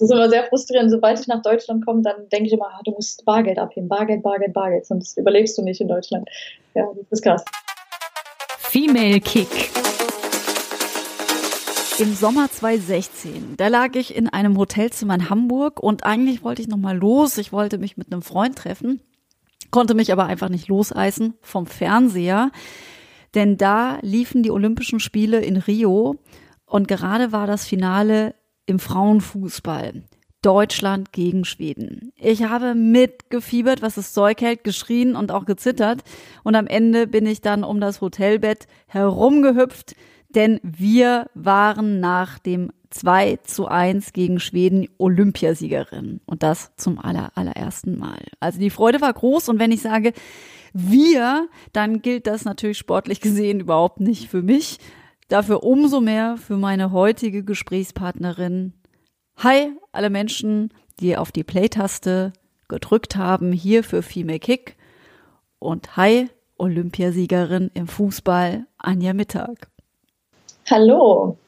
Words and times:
Das 0.00 0.08
ist 0.08 0.16
immer 0.16 0.30
sehr 0.30 0.44
frustrierend. 0.44 0.90
Sobald 0.90 1.20
ich 1.20 1.26
nach 1.26 1.42
Deutschland 1.42 1.84
komme, 1.84 2.00
dann 2.00 2.26
denke 2.30 2.46
ich 2.46 2.54
immer, 2.54 2.68
ah, 2.68 2.80
du 2.86 2.92
musst 2.92 3.22
Bargeld 3.26 3.58
abheben. 3.58 3.86
Bargeld, 3.86 4.22
Bargeld, 4.22 4.54
Bargeld. 4.54 4.86
Sonst 4.86 5.18
überlebst 5.18 5.58
du 5.58 5.62
nicht 5.62 5.78
in 5.82 5.88
Deutschland. 5.88 6.26
Ja, 6.74 6.86
das 6.96 7.04
ist 7.10 7.22
krass. 7.22 7.44
Female 8.60 9.20
Kick. 9.20 9.70
Im 11.98 12.14
Sommer 12.14 12.50
2016, 12.50 13.56
da 13.58 13.68
lag 13.68 13.94
ich 13.94 14.16
in 14.16 14.30
einem 14.30 14.56
Hotelzimmer 14.56 15.16
in 15.16 15.28
Hamburg 15.28 15.80
und 15.80 16.06
eigentlich 16.06 16.42
wollte 16.42 16.62
ich 16.62 16.68
nochmal 16.68 16.96
los. 16.96 17.36
Ich 17.36 17.52
wollte 17.52 17.76
mich 17.76 17.98
mit 17.98 18.10
einem 18.10 18.22
Freund 18.22 18.56
treffen, 18.56 19.02
konnte 19.70 19.92
mich 19.92 20.10
aber 20.12 20.24
einfach 20.24 20.48
nicht 20.48 20.68
loseisen 20.68 21.34
vom 21.42 21.66
Fernseher, 21.66 22.52
denn 23.34 23.58
da 23.58 23.98
liefen 24.00 24.42
die 24.42 24.50
Olympischen 24.50 24.98
Spiele 24.98 25.40
in 25.42 25.58
Rio 25.58 26.16
und 26.64 26.88
gerade 26.88 27.32
war 27.32 27.46
das 27.46 27.66
Finale 27.66 28.34
im 28.70 28.78
Frauenfußball. 28.78 30.04
Deutschland 30.42 31.12
gegen 31.12 31.44
Schweden. 31.44 32.12
Ich 32.16 32.44
habe 32.44 32.74
mitgefiebert, 32.74 33.82
was 33.82 33.96
das 33.96 34.14
Zeug 34.14 34.40
hält, 34.40 34.64
geschrien 34.64 35.14
und 35.14 35.32
auch 35.32 35.44
gezittert. 35.44 36.02
Und 36.44 36.54
am 36.54 36.66
Ende 36.66 37.06
bin 37.06 37.26
ich 37.26 37.42
dann 37.42 37.62
um 37.62 37.78
das 37.78 38.00
Hotelbett 38.00 38.66
herumgehüpft, 38.86 39.94
denn 40.30 40.58
wir 40.62 41.26
waren 41.34 42.00
nach 42.00 42.38
dem 42.38 42.70
2 42.88 43.40
zu 43.44 43.66
1 43.66 44.14
gegen 44.14 44.40
Schweden 44.40 44.88
Olympiasiegerin. 44.96 46.20
Und 46.24 46.42
das 46.42 46.72
zum 46.76 46.98
aller, 46.98 47.32
allerersten 47.34 47.98
Mal. 47.98 48.22
Also 48.38 48.60
die 48.60 48.70
Freude 48.70 49.02
war 49.02 49.12
groß. 49.12 49.50
Und 49.50 49.58
wenn 49.58 49.72
ich 49.72 49.82
sage 49.82 50.14
wir, 50.72 51.48
dann 51.72 52.00
gilt 52.00 52.26
das 52.26 52.44
natürlich 52.44 52.78
sportlich 52.78 53.20
gesehen 53.20 53.60
überhaupt 53.60 54.00
nicht 54.00 54.30
für 54.30 54.42
mich. 54.42 54.78
Dafür 55.30 55.62
umso 55.62 56.00
mehr 56.00 56.36
für 56.36 56.56
meine 56.56 56.90
heutige 56.90 57.44
Gesprächspartnerin 57.44 58.72
Hi, 59.36 59.72
alle 59.92 60.10
Menschen, 60.10 60.74
die 60.98 61.16
auf 61.16 61.30
die 61.30 61.44
Play-Taste 61.44 62.32
gedrückt 62.66 63.14
haben, 63.14 63.52
hier 63.52 63.84
für 63.84 64.02
Female 64.02 64.40
Kick. 64.40 64.76
Und 65.60 65.96
hi, 65.96 66.28
Olympiasiegerin 66.58 67.70
im 67.74 67.86
Fußball, 67.86 68.66
Anja 68.76 69.14
Mittag. 69.14 69.70
Hallo. 70.68 71.38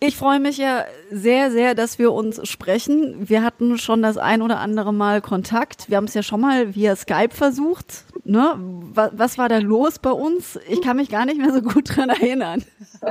Ich 0.00 0.16
freue 0.16 0.40
mich 0.40 0.58
ja 0.58 0.84
sehr, 1.10 1.50
sehr, 1.50 1.74
dass 1.74 1.98
wir 1.98 2.12
uns 2.12 2.46
sprechen. 2.48 3.28
Wir 3.28 3.42
hatten 3.42 3.78
schon 3.78 4.02
das 4.02 4.18
ein 4.18 4.42
oder 4.42 4.58
andere 4.58 4.92
Mal 4.92 5.20
Kontakt. 5.20 5.88
Wir 5.88 5.96
haben 5.96 6.04
es 6.04 6.14
ja 6.14 6.22
schon 6.22 6.40
mal 6.40 6.74
via 6.74 6.96
Skype 6.96 7.34
versucht. 7.34 8.04
Ne? 8.24 8.54
Was, 8.58 9.10
was 9.14 9.38
war 9.38 9.48
da 9.48 9.58
los 9.58 9.98
bei 9.98 10.10
uns? 10.10 10.58
Ich 10.68 10.82
kann 10.82 10.96
mich 10.96 11.08
gar 11.08 11.24
nicht 11.24 11.38
mehr 11.38 11.52
so 11.52 11.62
gut 11.62 11.96
dran 11.96 12.10
erinnern. 12.10 12.64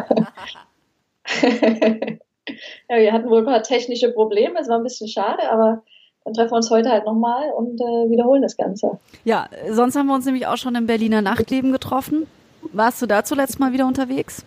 ja, 2.90 2.98
wir 2.98 3.14
hatten 3.14 3.30
wohl 3.30 3.40
ein 3.40 3.46
paar 3.46 3.64
technische 3.64 4.12
Probleme, 4.12 4.60
es 4.60 4.68
war 4.68 4.78
ein 4.78 4.84
bisschen 4.84 5.08
schade, 5.08 5.50
aber 5.50 5.84
dann 6.26 6.34
treffen 6.34 6.52
wir 6.52 6.58
uns 6.58 6.70
heute 6.70 6.90
halt 6.90 7.06
nochmal 7.06 7.50
und 7.52 7.80
äh, 7.80 8.10
wiederholen 8.10 8.42
das 8.42 8.58
Ganze. 8.58 9.00
Ja, 9.24 9.48
sonst 9.72 9.96
haben 9.96 10.08
wir 10.08 10.16
uns 10.16 10.26
nämlich 10.26 10.48
auch 10.48 10.58
schon 10.58 10.76
im 10.76 10.86
Berliner 10.86 11.22
Nachtleben 11.22 11.72
getroffen. 11.72 12.28
Warst 12.72 13.02
du 13.02 13.06
da 13.06 13.24
zuletzt 13.24 13.60
mal 13.60 13.74
wieder 13.74 13.86
unterwegs? 13.86 14.46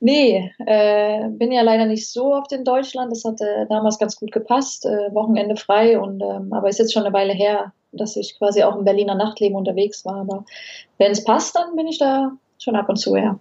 Nee, 0.00 0.52
äh, 0.66 1.28
bin 1.28 1.52
ja 1.52 1.62
leider 1.62 1.86
nicht 1.86 2.10
so 2.10 2.34
oft 2.34 2.52
in 2.52 2.64
Deutschland. 2.64 3.10
Das 3.10 3.24
hatte 3.24 3.66
damals 3.68 3.98
ganz 3.98 4.16
gut 4.16 4.32
gepasst. 4.32 4.84
Äh, 4.84 5.14
Wochenende 5.14 5.56
frei 5.56 5.98
und 5.98 6.22
ähm, 6.22 6.52
aber 6.52 6.68
ist 6.68 6.78
jetzt 6.78 6.92
schon 6.92 7.04
eine 7.04 7.14
Weile 7.14 7.32
her, 7.32 7.72
dass 7.92 8.16
ich 8.16 8.36
quasi 8.38 8.62
auch 8.62 8.76
im 8.76 8.84
Berliner 8.84 9.14
Nachtleben 9.14 9.56
unterwegs 9.56 10.04
war. 10.04 10.16
Aber 10.16 10.44
wenn 10.98 11.12
es 11.12 11.24
passt, 11.24 11.56
dann 11.56 11.76
bin 11.76 11.86
ich 11.86 11.98
da 11.98 12.32
schon 12.58 12.76
ab 12.76 12.88
und 12.88 12.96
zu, 12.96 13.16
ja. 13.16 13.38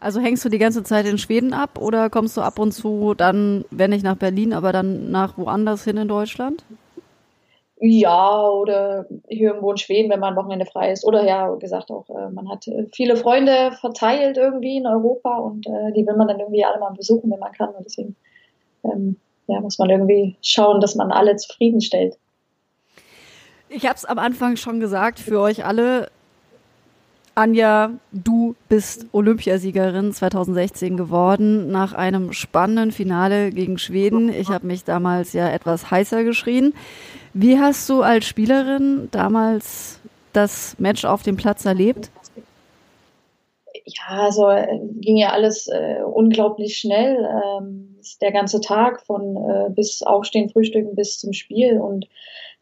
Also 0.00 0.20
hängst 0.20 0.44
du 0.44 0.48
die 0.48 0.58
ganze 0.58 0.82
Zeit 0.82 1.06
in 1.06 1.16
Schweden 1.16 1.54
ab 1.54 1.78
oder 1.80 2.10
kommst 2.10 2.36
du 2.36 2.42
ab 2.42 2.58
und 2.58 2.72
zu 2.72 3.14
dann, 3.14 3.64
wenn 3.70 3.90
nicht 3.90 4.04
nach 4.04 4.16
Berlin, 4.16 4.52
aber 4.52 4.72
dann 4.72 5.10
nach 5.10 5.38
woanders 5.38 5.84
hin 5.84 5.96
in 5.96 6.08
Deutschland? 6.08 6.64
Ja, 7.80 8.48
oder 8.48 9.06
hier 9.28 9.48
irgendwo 9.48 9.72
in 9.72 9.76
Schweden, 9.76 10.10
wenn 10.10 10.20
man 10.20 10.36
Wochenende 10.36 10.64
frei 10.64 10.92
ist. 10.92 11.04
Oder 11.04 11.24
ja, 11.24 11.52
gesagt 11.54 11.90
auch, 11.90 12.08
äh, 12.08 12.30
man 12.30 12.48
hat 12.48 12.68
äh, 12.68 12.86
viele 12.92 13.16
Freunde 13.16 13.72
verteilt 13.80 14.36
irgendwie 14.36 14.76
in 14.76 14.86
Europa 14.86 15.38
und 15.38 15.66
äh, 15.66 15.92
die 15.92 16.06
will 16.06 16.16
man 16.16 16.28
dann 16.28 16.38
irgendwie 16.38 16.64
alle 16.64 16.78
mal 16.78 16.92
besuchen, 16.92 17.30
wenn 17.30 17.40
man 17.40 17.52
kann. 17.52 17.70
Und 17.70 17.84
deswegen 17.84 18.16
ähm, 18.84 19.16
ja, 19.46 19.60
muss 19.60 19.78
man 19.78 19.90
irgendwie 19.90 20.36
schauen, 20.40 20.80
dass 20.80 20.94
man 20.94 21.10
alle 21.10 21.36
zufriedenstellt. 21.36 22.16
Ich 23.68 23.84
habe 23.86 23.96
es 23.96 24.04
am 24.04 24.18
Anfang 24.18 24.56
schon 24.56 24.78
gesagt, 24.78 25.18
für 25.18 25.40
euch 25.40 25.64
alle, 25.64 26.08
Anja, 27.36 27.90
du 28.12 28.54
bist 28.68 29.06
Olympiasiegerin 29.12 30.12
2016 30.12 30.96
geworden 30.96 31.70
nach 31.70 31.92
einem 31.92 32.32
spannenden 32.32 32.92
Finale 32.92 33.50
gegen 33.50 33.78
Schweden. 33.78 34.28
Ich 34.32 34.50
habe 34.50 34.66
mich 34.66 34.84
damals 34.84 35.32
ja 35.32 35.50
etwas 35.50 35.90
heißer 35.90 36.22
geschrien. 36.22 36.74
Wie 37.32 37.58
hast 37.58 37.88
du 37.90 38.02
als 38.02 38.26
Spielerin 38.26 39.08
damals 39.10 40.00
das 40.32 40.76
Match 40.78 41.04
auf 41.04 41.24
dem 41.24 41.36
Platz 41.36 41.64
erlebt? 41.64 42.10
Ja, 43.84 44.22
also 44.22 44.48
äh, 44.48 44.66
ging 45.00 45.16
ja 45.16 45.30
alles 45.30 45.66
äh, 45.66 46.02
unglaublich 46.04 46.78
schnell. 46.78 47.16
Ähm, 47.58 47.96
der 48.22 48.32
ganze 48.32 48.60
Tag 48.60 49.02
von 49.02 49.36
äh, 49.36 49.70
bis 49.70 50.02
Aufstehen, 50.02 50.50
Frühstücken 50.50 50.94
bis 50.94 51.18
zum 51.18 51.32
Spiel 51.32 51.80
und 51.80 52.06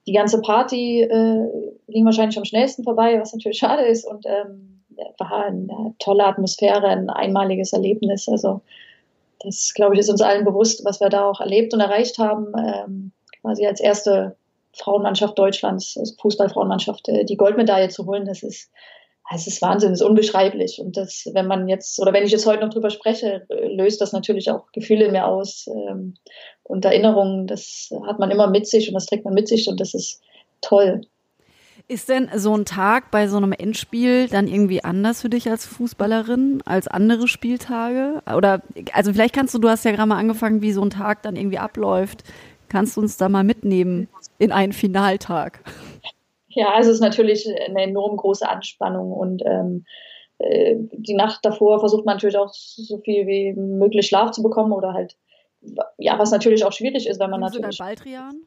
die 0.07 0.13
ganze 0.13 0.41
Party 0.41 1.03
äh, 1.03 1.49
ging 1.89 2.05
wahrscheinlich 2.05 2.39
am 2.39 2.45
schnellsten 2.45 2.85
vorbei, 2.85 3.19
was 3.21 3.33
natürlich 3.33 3.59
schade 3.61 3.83
ist. 3.83 4.07
Und 4.07 4.27
ähm, 4.27 4.83
war 5.19 5.47
eine 5.47 5.95
tolle 5.99 6.25
Atmosphäre, 6.25 6.87
ein 6.87 7.11
einmaliges 7.11 7.73
Erlebnis. 7.73 8.29
Also 8.29 8.61
das, 9.41 9.73
glaube 9.75 9.95
ich, 9.95 10.01
ist 10.01 10.11
uns 10.11 10.23
allen 10.23 10.45
bewusst, 10.45 10.85
was 10.85 11.01
wir 11.01 11.09
da 11.09 11.29
auch 11.29 11.41
erlebt 11.41 11.75
und 11.75 11.81
erreicht 11.81 12.19
haben. 12.19 12.53
Ähm, 12.57 13.13
quasi 13.41 13.67
als 13.67 13.81
erste 13.81 14.37
Frauenmannschaft 14.75 15.39
Deutschlands, 15.39 15.97
also 15.99 16.15
Fußballfrauenmannschaft, 16.21 17.09
äh, 17.09 17.25
die 17.25 17.37
Goldmedaille 17.37 17.89
zu 17.89 18.07
holen, 18.07 18.25
das 18.25 18.43
ist, 18.43 18.71
das 19.31 19.47
ist 19.47 19.63
Wahnsinn, 19.63 19.91
das 19.91 20.01
ist 20.01 20.07
unbeschreiblich. 20.07 20.81
Und 20.81 20.97
das, 20.97 21.29
wenn 21.33 21.47
man 21.47 21.69
jetzt, 21.69 22.01
oder 22.01 22.13
wenn 22.13 22.25
ich 22.25 22.33
jetzt 22.33 22.47
heute 22.47 22.65
noch 22.65 22.73
drüber 22.73 22.91
spreche, 22.91 23.47
löst 23.49 24.01
das 24.01 24.13
natürlich 24.13 24.51
auch 24.51 24.71
Gefühle 24.73 25.07
in 25.07 25.13
mir 25.13 25.27
aus 25.27 25.67
ähm, 25.69 26.15
und 26.65 26.85
Erinnerungen. 26.85 27.47
Das 27.47 27.93
hat 28.07 28.19
man 28.19 28.31
immer 28.31 28.49
mit 28.49 28.67
sich 28.67 28.89
und 28.89 28.95
das 28.95 29.07
trägt 29.07 29.25
man 29.25 29.35
mit 29.35 29.49
sich 29.49 29.69
und 29.69 29.81
das 29.81 29.95
ist 29.95 30.21
toll. 30.61 31.03
Ist 31.89 32.09
denn 32.09 32.31
so 32.37 32.57
ein 32.57 32.65
Tag 32.65 33.11
bei 33.11 33.27
so 33.27 33.37
einem 33.37 33.53
Endspiel 33.53 34.29
dann 34.29 34.47
irgendwie 34.47 34.85
anders 34.85 35.21
für 35.21 35.29
dich 35.29 35.51
als 35.51 35.67
Fußballerin 35.67 36.63
als 36.65 36.87
andere 36.87 37.27
Spieltage? 37.27 38.23
Oder 38.37 38.63
also 38.93 39.13
vielleicht 39.13 39.35
kannst 39.35 39.53
du, 39.55 39.59
du 39.59 39.69
hast 39.69 39.85
ja 39.85 39.91
gerade 39.91 40.09
mal 40.09 40.19
angefangen, 40.19 40.63
wie 40.63 40.73
so 40.73 40.83
ein 40.83 40.91
Tag 40.91 41.23
dann 41.23 41.37
irgendwie 41.37 41.59
abläuft. 41.59 42.23
Kannst 42.69 42.97
du 42.97 43.01
uns 43.01 43.17
da 43.17 43.29
mal 43.29 43.45
mitnehmen 43.45 44.09
in 44.39 44.53
einen 44.53 44.73
Finaltag? 44.73 45.61
Ja, 46.49 46.73
also 46.73 46.91
es 46.91 46.97
ist 46.97 47.03
natürlich 47.03 47.47
eine 47.67 47.83
enorm 47.83 48.17
große 48.17 48.49
Anspannung 48.49 49.13
und 49.13 49.43
ähm, 49.45 49.85
äh, 50.39 50.77
die 50.93 51.15
Nacht 51.15 51.45
davor 51.45 51.81
versucht 51.81 52.07
man 52.07 52.17
natürlich 52.17 52.37
auch 52.37 52.53
so 52.53 52.99
viel 52.99 53.27
wie 53.27 53.53
möglich 53.55 54.07
Schlaf 54.07 54.31
zu 54.31 54.43
bekommen 54.43 54.73
oder 54.73 54.93
halt 54.93 55.17
ja, 55.99 56.19
was 56.19 56.31
natürlich 56.31 56.65
auch 56.65 56.73
schwierig 56.73 57.07
ist, 57.07 57.21
wenn 57.21 57.31
man 57.31 57.41
Nimmst 57.41 57.55
natürlich. 57.57 57.79
Du 57.79 57.85
Baldrian? 57.85 58.43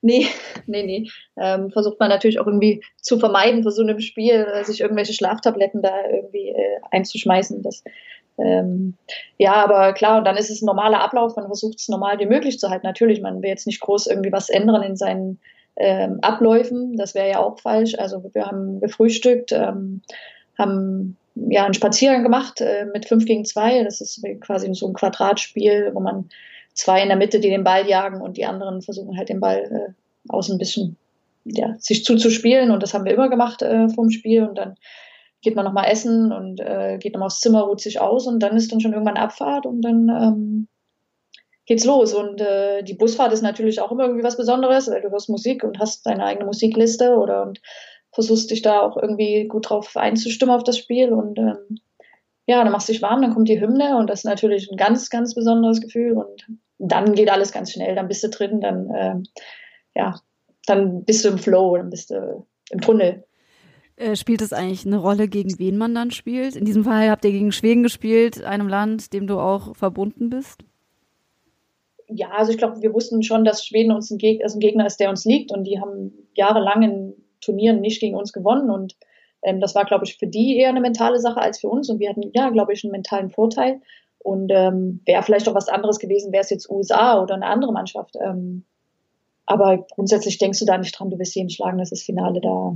Nee, 0.00 0.26
nee, 0.66 0.82
nee. 0.82 1.10
Ähm, 1.36 1.70
versucht 1.70 1.98
man 2.00 2.08
natürlich 2.08 2.38
auch 2.38 2.46
irgendwie 2.46 2.82
zu 3.00 3.18
vermeiden, 3.18 3.62
für 3.62 3.70
so 3.70 3.82
einem 3.82 4.00
Spiel 4.00 4.46
äh, 4.52 4.64
sich 4.64 4.80
irgendwelche 4.80 5.12
Schlaftabletten 5.12 5.82
da 5.82 5.92
irgendwie 6.10 6.48
äh, 6.48 6.80
einzuschmeißen. 6.90 7.62
Das, 7.62 7.82
ähm, 8.38 8.94
ja, 9.38 9.54
aber 9.54 9.92
klar, 9.92 10.18
und 10.18 10.24
dann 10.24 10.36
ist 10.36 10.50
es 10.50 10.62
ein 10.62 10.66
normaler 10.66 11.00
Ablauf, 11.00 11.36
man 11.36 11.46
versucht 11.46 11.78
es 11.80 11.88
normal 11.88 12.18
wie 12.18 12.26
möglich 12.26 12.58
zu 12.58 12.70
halten. 12.70 12.86
Natürlich, 12.86 13.20
man 13.20 13.42
will 13.42 13.48
jetzt 13.48 13.66
nicht 13.66 13.80
groß 13.80 14.06
irgendwie 14.06 14.32
was 14.32 14.48
ändern 14.48 14.82
in 14.82 14.96
seinen 14.96 15.40
ähm, 15.76 16.18
Abläufen, 16.20 16.96
das 16.96 17.14
wäre 17.14 17.30
ja 17.30 17.38
auch 17.38 17.58
falsch. 17.58 17.94
Also 17.98 18.22
wir 18.32 18.46
haben 18.46 18.80
gefrühstückt, 18.80 19.52
ähm, 19.52 20.02
haben 20.58 21.16
ja 21.34 21.64
einen 21.64 21.74
Spaziergang 21.74 22.22
gemacht 22.22 22.60
äh, 22.60 22.86
mit 22.92 23.06
5 23.06 23.24
gegen 23.24 23.44
2. 23.44 23.84
Das 23.84 24.00
ist 24.00 24.22
quasi 24.40 24.72
so 24.74 24.86
ein 24.88 24.94
Quadratspiel, 24.94 25.90
wo 25.94 26.00
man 26.00 26.28
zwei 26.74 27.02
in 27.02 27.08
der 27.08 27.16
Mitte, 27.16 27.40
die 27.40 27.50
den 27.50 27.64
Ball 27.64 27.88
jagen 27.88 28.20
und 28.20 28.36
die 28.36 28.46
anderen 28.46 28.82
versuchen 28.82 29.16
halt 29.16 29.28
den 29.28 29.40
Ball 29.40 29.58
äh, 29.58 29.92
außen 30.28 30.54
ein 30.54 30.58
bisschen 30.58 30.96
ja, 31.44 31.74
sich 31.78 32.04
zuzuspielen 32.04 32.70
und 32.70 32.82
das 32.82 32.94
haben 32.94 33.04
wir 33.04 33.12
immer 33.12 33.28
gemacht 33.28 33.62
äh, 33.62 33.88
vom 33.88 34.10
Spiel 34.10 34.44
und 34.44 34.56
dann 34.56 34.76
geht 35.42 35.56
man 35.56 35.64
nochmal 35.64 35.90
essen 35.90 36.32
und 36.32 36.60
äh, 36.60 36.98
geht 36.98 37.14
nochmal 37.14 37.26
aufs 37.26 37.40
Zimmer, 37.40 37.62
ruht 37.62 37.80
sich 37.80 38.00
aus 38.00 38.26
und 38.26 38.40
dann 38.40 38.56
ist 38.56 38.70
dann 38.70 38.80
schon 38.80 38.92
irgendwann 38.92 39.16
Abfahrt 39.16 39.66
und 39.66 39.82
dann 39.82 40.08
ähm, 40.08 40.68
geht's 41.66 41.84
los. 41.84 42.14
Und 42.14 42.40
äh, 42.40 42.82
die 42.82 42.94
Busfahrt 42.94 43.32
ist 43.32 43.42
natürlich 43.42 43.80
auch 43.80 43.90
immer 43.90 44.04
irgendwie 44.04 44.24
was 44.24 44.36
Besonderes, 44.36 44.88
weil 44.88 45.02
du 45.02 45.10
hörst 45.10 45.28
Musik 45.28 45.64
und 45.64 45.80
hast 45.80 46.06
deine 46.06 46.24
eigene 46.24 46.46
Musikliste 46.46 47.16
oder 47.16 47.42
und 47.42 47.60
versuchst 48.12 48.50
dich 48.50 48.62
da 48.62 48.80
auch 48.80 48.96
irgendwie 48.96 49.46
gut 49.48 49.70
drauf 49.70 49.96
einzustimmen 49.96 50.54
auf 50.54 50.64
das 50.64 50.78
Spiel. 50.78 51.12
Und 51.12 51.38
ähm, 51.38 51.80
ja, 52.46 52.62
dann 52.62 52.72
machst 52.72 52.88
du 52.88 52.92
dich 52.92 53.02
warm, 53.02 53.22
dann 53.22 53.34
kommt 53.34 53.48
die 53.48 53.60
Hymne 53.60 53.96
und 53.96 54.08
das 54.08 54.20
ist 54.20 54.24
natürlich 54.24 54.70
ein 54.70 54.76
ganz, 54.76 55.10
ganz 55.10 55.34
besonderes 55.34 55.80
Gefühl. 55.80 56.12
Und 56.12 56.46
dann 56.78 57.14
geht 57.14 57.30
alles 57.30 57.52
ganz 57.52 57.72
schnell, 57.72 57.94
dann 57.94 58.08
bist 58.08 58.24
du 58.24 58.28
drin, 58.28 58.60
dann 58.60 58.90
ähm, 58.94 59.22
ja, 59.94 60.20
dann 60.66 61.04
bist 61.04 61.24
du 61.24 61.28
im 61.28 61.38
Flow, 61.38 61.76
dann 61.76 61.90
bist 61.90 62.10
du 62.10 62.46
im 62.70 62.80
Tunnel. 62.80 63.24
Äh, 63.96 64.16
spielt 64.16 64.42
es 64.42 64.52
eigentlich 64.52 64.86
eine 64.86 64.96
Rolle, 64.96 65.28
gegen 65.28 65.58
wen 65.58 65.76
man 65.76 65.94
dann 65.94 66.10
spielt? 66.10 66.56
In 66.56 66.64
diesem 66.64 66.84
Fall 66.84 67.10
habt 67.10 67.24
ihr 67.24 67.32
gegen 67.32 67.52
Schweden 67.52 67.82
gespielt, 67.82 68.42
einem 68.42 68.68
Land, 68.68 69.12
dem 69.12 69.26
du 69.26 69.38
auch 69.38 69.76
verbunden 69.76 70.30
bist? 70.30 70.64
Ja, 72.08 72.30
also 72.30 72.52
ich 72.52 72.58
glaube, 72.58 72.80
wir 72.82 72.92
wussten 72.92 73.22
schon, 73.22 73.44
dass 73.44 73.64
Schweden 73.64 73.92
uns 73.92 74.10
ein 74.10 74.18
Gegner, 74.18 74.44
also 74.44 74.58
ein 74.58 74.60
Gegner 74.60 74.86
ist, 74.86 74.98
der 74.98 75.10
uns 75.10 75.24
liegt 75.24 75.52
und 75.52 75.64
die 75.64 75.80
haben 75.80 76.12
jahrelang 76.34 76.82
in 76.82 77.11
Turnieren 77.42 77.80
nicht 77.80 78.00
gegen 78.00 78.16
uns 78.16 78.32
gewonnen 78.32 78.70
und 78.70 78.96
ähm, 79.42 79.60
das 79.60 79.74
war, 79.74 79.84
glaube 79.84 80.04
ich, 80.04 80.16
für 80.16 80.26
die 80.26 80.56
eher 80.56 80.70
eine 80.70 80.80
mentale 80.80 81.20
Sache 81.20 81.40
als 81.40 81.60
für 81.60 81.68
uns 81.68 81.90
und 81.90 81.98
wir 81.98 82.08
hatten, 82.08 82.30
ja, 82.32 82.48
glaube 82.50 82.72
ich, 82.72 82.84
einen 82.84 82.92
mentalen 82.92 83.30
Vorteil 83.30 83.80
und 84.18 84.50
ähm, 84.50 85.00
wäre 85.04 85.22
vielleicht 85.22 85.48
auch 85.48 85.54
was 85.54 85.68
anderes 85.68 85.98
gewesen, 85.98 86.32
wäre 86.32 86.42
es 86.42 86.50
jetzt 86.50 86.70
USA 86.70 87.20
oder 87.20 87.34
eine 87.34 87.46
andere 87.46 87.72
Mannschaft. 87.72 88.16
Ähm, 88.24 88.64
aber 89.46 89.78
grundsätzlich 89.78 90.38
denkst 90.38 90.60
du 90.60 90.64
da 90.64 90.78
nicht 90.78 90.98
dran, 90.98 91.10
du 91.10 91.18
wirst 91.18 91.34
jeden 91.34 91.50
schlagen, 91.50 91.78
das 91.78 91.92
ist 91.92 92.04
Finale, 92.04 92.40
da 92.40 92.74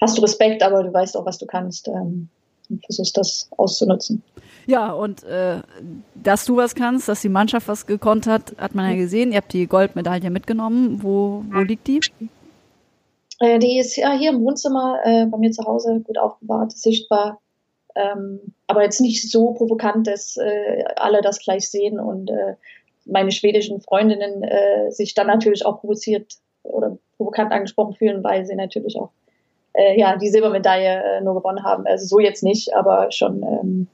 hast 0.00 0.16
du 0.16 0.22
Respekt, 0.22 0.62
aber 0.62 0.82
du 0.82 0.92
weißt 0.92 1.16
auch, 1.16 1.26
was 1.26 1.38
du 1.38 1.46
kannst 1.46 1.88
ähm, 1.88 2.28
und 2.70 2.84
versuchst 2.84 3.16
das 3.16 3.50
auszunutzen. 3.56 4.22
Ja, 4.66 4.92
und 4.92 5.24
äh, 5.24 5.60
dass 6.14 6.44
du 6.44 6.56
was 6.56 6.76
kannst, 6.76 7.08
dass 7.08 7.22
die 7.22 7.28
Mannschaft 7.28 7.66
was 7.66 7.86
gekonnt 7.86 8.28
hat, 8.28 8.54
hat 8.58 8.74
man 8.74 8.90
ja 8.90 8.96
gesehen. 8.96 9.32
Ihr 9.32 9.38
habt 9.38 9.52
die 9.52 9.66
Goldmedaille 9.66 10.30
mitgenommen. 10.30 11.02
Wo, 11.02 11.44
wo 11.50 11.60
liegt 11.60 11.88
die? 11.88 12.00
Äh, 13.40 13.58
die 13.58 13.78
ist 13.78 13.96
ja 13.96 14.12
hier 14.12 14.30
im 14.30 14.42
Wohnzimmer 14.42 15.00
äh, 15.02 15.26
bei 15.26 15.38
mir 15.38 15.50
zu 15.50 15.64
Hause 15.64 16.00
gut 16.00 16.18
aufbewahrt, 16.18 16.72
sichtbar. 16.72 17.40
Ähm, 17.96 18.54
aber 18.66 18.84
jetzt 18.84 19.00
nicht 19.00 19.28
so 19.30 19.52
provokant, 19.52 20.06
dass 20.06 20.36
äh, 20.36 20.84
alle 20.96 21.22
das 21.22 21.40
gleich 21.40 21.68
sehen 21.68 21.98
und 21.98 22.30
äh, 22.30 22.54
meine 23.04 23.32
schwedischen 23.32 23.80
Freundinnen 23.80 24.44
äh, 24.44 24.92
sich 24.92 25.14
dann 25.14 25.26
natürlich 25.26 25.66
auch 25.66 25.80
provoziert 25.80 26.34
oder 26.62 26.98
provokant 27.16 27.50
angesprochen 27.50 27.94
fühlen, 27.94 28.22
weil 28.22 28.46
sie 28.46 28.54
natürlich 28.54 28.96
auch 28.96 29.10
ja, 29.96 30.16
die 30.16 30.28
Silbermedaille 30.28 31.22
nur 31.22 31.34
gewonnen 31.34 31.62
haben. 31.62 31.86
Also 31.86 32.04
so 32.04 32.18
jetzt 32.18 32.42
nicht, 32.42 32.74
aber 32.74 33.12
schon. 33.12 33.44
Ähm, 33.44 33.86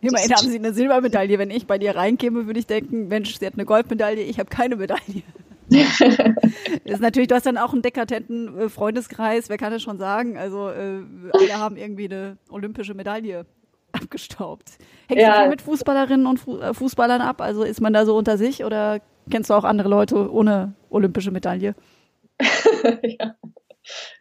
Immerhin 0.00 0.32
haben 0.32 0.48
sie 0.48 0.58
eine 0.58 0.72
Silbermedaille. 0.72 1.38
Wenn 1.38 1.52
ich 1.52 1.68
bei 1.68 1.78
dir 1.78 1.94
reinkäme, 1.94 2.46
würde 2.46 2.58
ich 2.58 2.66
denken, 2.66 3.06
Mensch, 3.06 3.38
sie 3.38 3.46
hat 3.46 3.54
eine 3.54 3.64
Goldmedaille, 3.64 4.22
ich 4.22 4.40
habe 4.40 4.50
keine 4.50 4.74
Medaille. 4.74 5.22
ist 6.84 7.00
natürlich, 7.00 7.28
du 7.28 7.34
hast 7.34 7.46
dann 7.46 7.58
auch 7.58 7.72
einen 7.72 7.82
dekadenten 7.82 8.58
äh, 8.58 8.68
Freundeskreis, 8.68 9.48
wer 9.48 9.58
kann 9.58 9.72
das 9.72 9.82
schon 9.82 9.98
sagen? 9.98 10.38
Also 10.38 10.68
äh, 10.70 11.02
alle 11.32 11.58
haben 11.58 11.76
irgendwie 11.76 12.06
eine 12.06 12.38
olympische 12.50 12.94
Medaille 12.94 13.46
abgestaubt. 13.92 14.78
Hängt 15.08 15.20
ja. 15.20 15.40
viel 15.40 15.50
mit 15.50 15.62
Fußballerinnen 15.62 16.26
und 16.26 16.46
äh, 16.48 16.74
Fußballern 16.74 17.20
ab? 17.20 17.40
Also 17.40 17.62
ist 17.62 17.80
man 17.80 17.92
da 17.92 18.04
so 18.04 18.16
unter 18.16 18.38
sich 18.38 18.64
oder 18.64 19.00
kennst 19.30 19.50
du 19.50 19.54
auch 19.54 19.64
andere 19.64 19.88
Leute 19.88 20.32
ohne 20.32 20.74
olympische 20.90 21.30
Medaille? 21.30 21.74
ja. 23.02 23.34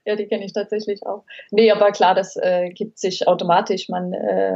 ja, 0.05 0.15
die 0.15 0.27
kenne 0.27 0.45
ich 0.45 0.53
tatsächlich 0.53 1.05
auch. 1.05 1.23
Nee, 1.51 1.71
aber 1.71 1.91
klar, 1.91 2.15
das 2.15 2.35
äh, 2.37 2.69
gibt 2.69 2.99
sich 2.99 3.27
automatisch. 3.27 3.89
Man, 3.89 4.13
äh, 4.13 4.55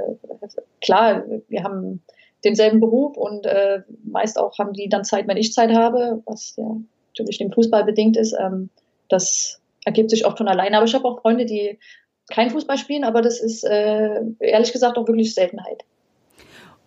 klar, 0.81 1.23
wir 1.47 1.63
haben 1.63 2.03
denselben 2.43 2.79
Beruf 2.79 3.17
und 3.17 3.45
äh, 3.45 3.81
meist 4.03 4.37
auch 4.37 4.57
haben 4.57 4.73
die 4.73 4.89
dann 4.89 5.03
Zeit, 5.03 5.27
wenn 5.27 5.37
ich 5.37 5.53
Zeit 5.53 5.71
habe, 5.71 6.21
was 6.25 6.55
ja 6.57 6.77
natürlich 7.09 7.37
dem 7.37 7.51
Fußball 7.51 7.83
bedingt 7.83 8.17
ist. 8.17 8.33
Ähm, 8.39 8.69
das 9.09 9.61
ergibt 9.85 10.09
sich 10.09 10.25
oft 10.25 10.37
von 10.37 10.47
alleine. 10.47 10.77
Aber 10.77 10.85
ich 10.85 10.93
habe 10.93 11.07
auch 11.07 11.21
Freunde, 11.21 11.45
die 11.45 11.77
kein 12.29 12.49
Fußball 12.49 12.77
spielen, 12.77 13.03
aber 13.03 13.21
das 13.21 13.39
ist 13.39 13.63
äh, 13.63 14.21
ehrlich 14.39 14.71
gesagt 14.71 14.97
auch 14.97 15.07
wirklich 15.07 15.33
Seltenheit. 15.33 15.83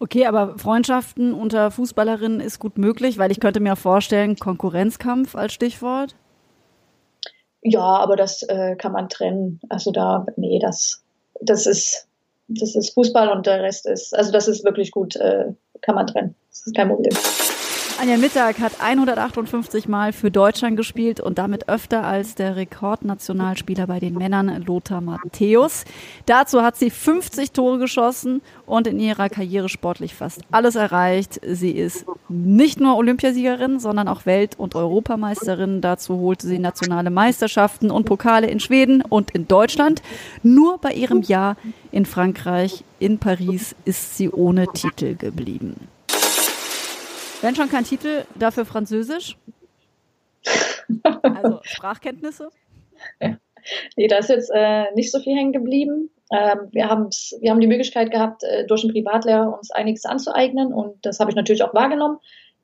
Okay, 0.01 0.27
aber 0.27 0.59
Freundschaften 0.59 1.33
unter 1.33 1.71
Fußballerinnen 1.71 2.41
ist 2.41 2.59
gut 2.59 2.79
möglich, 2.79 3.19
weil 3.19 3.31
ich 3.31 3.41
könnte 3.41 3.61
mir 3.61 3.77
vorstellen, 3.77 4.37
Konkurrenzkampf 4.37 5.35
als 5.37 5.53
Stichwort. 5.53 6.17
Ja, 7.63 7.81
aber 7.81 8.17
das 8.17 8.43
äh, 8.43 8.77
kann 8.77 8.93
man 8.93 9.09
trennen. 9.09 9.61
Also 9.69 9.93
da, 9.93 10.27
nee, 10.37 10.59
das, 10.59 11.03
das 11.41 11.67
ist, 11.67 12.09
das 12.49 12.75
ist 12.75 12.95
Fußball 12.95 13.29
und 13.31 13.47
der 13.47 13.63
Rest 13.63 13.87
ist, 13.87 14.15
also 14.17 14.33
das 14.33 14.49
ist 14.49 14.65
wirklich 14.65 14.91
gut, 14.91 15.17
äh, 15.17 15.47
kann 15.81 15.95
man 15.95 16.07
trennen. 16.07 16.35
Das 16.51 16.67
ist 16.67 16.77
kein 16.77 16.89
Problem. 16.89 17.13
Anja 18.01 18.17
Mittag 18.17 18.59
hat 18.59 18.81
158 18.81 19.87
Mal 19.89 20.13
für 20.13 20.31
Deutschland 20.31 20.77
gespielt 20.77 21.21
und 21.21 21.39
damit 21.39 21.69
öfter 21.69 22.05
als 22.05 22.35
der 22.35 22.57
Rekordnationalspieler 22.57 23.87
bei 23.87 24.01
den 24.01 24.15
Männern 24.15 24.63
Lothar 24.67 25.01
Matthäus. 25.01 25.85
Dazu 26.27 26.63
hat 26.63 26.77
sie 26.77 26.91
50 26.91 27.53
Tore 27.53 27.79
geschossen 27.79 28.43
und 28.67 28.89
in 28.89 28.99
ihrer 28.99 29.29
Karriere 29.29 29.69
sportlich 29.69 30.15
fast 30.15 30.43
alles 30.51 30.75
erreicht. 30.75 31.41
Sie 31.47 31.71
ist 31.71 32.05
nicht 32.29 32.81
nur 32.81 32.97
Olympiasiegerin, 32.97 33.79
sondern 33.79 34.09
auch 34.09 34.27
Welt- 34.27 34.59
und 34.59 34.75
Europameisterin. 34.75 35.81
Dazu 35.81 36.19
holte 36.19 36.49
sie 36.49 36.59
nationale 36.59 37.11
Meisterschaften 37.11 37.93
und 37.93 38.07
Pokale 38.07 38.49
in 38.49 38.59
Schweden 38.59 39.03
und 39.03 39.31
in 39.31 39.47
Deutschland. 39.47 40.03
Nur 40.43 40.79
bei 40.79 40.93
ihrem 40.93 41.23
Jahr 41.23 41.57
in 41.93 42.07
Frankreich, 42.07 42.83
in 42.99 43.19
Paris, 43.19 43.77
ist 43.85 44.17
sie 44.17 44.31
ohne 44.31 44.67
Titel 44.67 45.15
geblieben. 45.15 45.94
Wenn 47.45 47.55
schon 47.55 47.69
kein 47.69 47.85
Titel, 47.85 48.25
dafür 48.37 48.65
Französisch? 48.65 49.37
Also 51.23 51.61
Sprachkenntnisse? 51.63 52.49
Ja. 53.21 53.37
Nee, 53.97 54.09
da 54.09 54.17
ist 54.17 54.31
jetzt 54.31 54.51
äh, 54.55 54.91
nicht 54.95 55.13
so 55.13 55.21
viel 55.21 55.37
hängen 55.37 55.53
geblieben. 55.53 56.09
Ähm, 56.33 56.69
wir, 56.73 56.85
wir 56.85 57.51
haben 57.51 57.61
die 57.61 57.67
Möglichkeit 57.67 58.11
gehabt, 58.11 58.45
äh, 58.45 58.67
durch 58.67 58.83
einen 58.83 58.95
Privatlehrer 58.95 59.55
uns 59.55 59.71
einiges 59.71 60.07
anzueignen 60.07 60.73
und 60.73 61.05
das 61.05 61.21
habe 61.21 61.31
ich 61.31 61.37
natürlich 61.37 61.63
auch 61.63 61.75
wahrgenommen. 61.75 62.17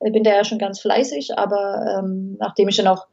Ich 0.03 0.13
bin 0.13 0.25
da 0.25 0.31
ja 0.31 0.45
schon 0.45 0.59
ganz 0.59 0.81
fleißig, 0.81 1.37
aber 1.37 1.99
ähm, 1.99 2.39
nachdem 2.39 2.69
ich 2.69 2.79
dann 2.79 2.87
auch 2.87 3.07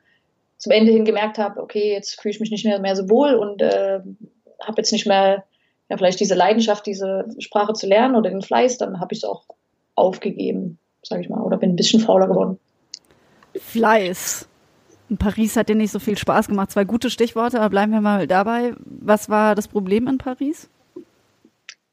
zum 0.57 0.71
Ende 0.71 0.93
hin 0.93 1.03
gemerkt 1.03 1.37
habe, 1.37 1.61
okay, 1.61 1.91
jetzt 1.91 2.21
fühle 2.21 2.31
ich 2.31 2.39
mich 2.39 2.51
nicht 2.51 2.63
mehr, 2.63 2.79
mehr 2.79 2.95
so 2.95 3.09
wohl 3.09 3.35
und 3.35 3.61
äh, 3.61 3.99
habe 4.61 4.77
jetzt 4.77 4.93
nicht 4.93 5.05
mehr 5.05 5.43
ja, 5.89 5.97
vielleicht 5.97 6.21
diese 6.21 6.35
Leidenschaft, 6.35 6.85
diese 6.85 7.25
Sprache 7.39 7.73
zu 7.73 7.87
lernen 7.87 8.15
oder 8.15 8.29
den 8.29 8.41
Fleiß, 8.41 8.77
dann 8.77 9.01
habe 9.01 9.13
ich 9.13 9.19
es 9.19 9.25
auch 9.25 9.43
aufgegeben 9.95 10.79
sage 11.07 11.21
ich 11.21 11.29
mal, 11.29 11.41
oder 11.41 11.57
bin 11.57 11.71
ein 11.71 11.75
bisschen 11.75 11.99
fauler 11.99 12.27
geworden. 12.27 12.59
Fleiß. 13.55 14.47
In 15.09 15.17
Paris 15.17 15.55
hat 15.55 15.69
dir 15.69 15.75
nicht 15.75 15.91
so 15.91 15.99
viel 15.99 16.17
Spaß 16.17 16.47
gemacht. 16.47 16.71
Zwei 16.71 16.83
gute 16.83 17.09
Stichworte, 17.09 17.59
aber 17.59 17.69
bleiben 17.69 17.93
wir 17.93 18.01
mal 18.01 18.27
dabei. 18.27 18.73
Was 18.85 19.29
war 19.29 19.55
das 19.55 19.67
Problem 19.67 20.07
in 20.07 20.17
Paris? 20.17 20.69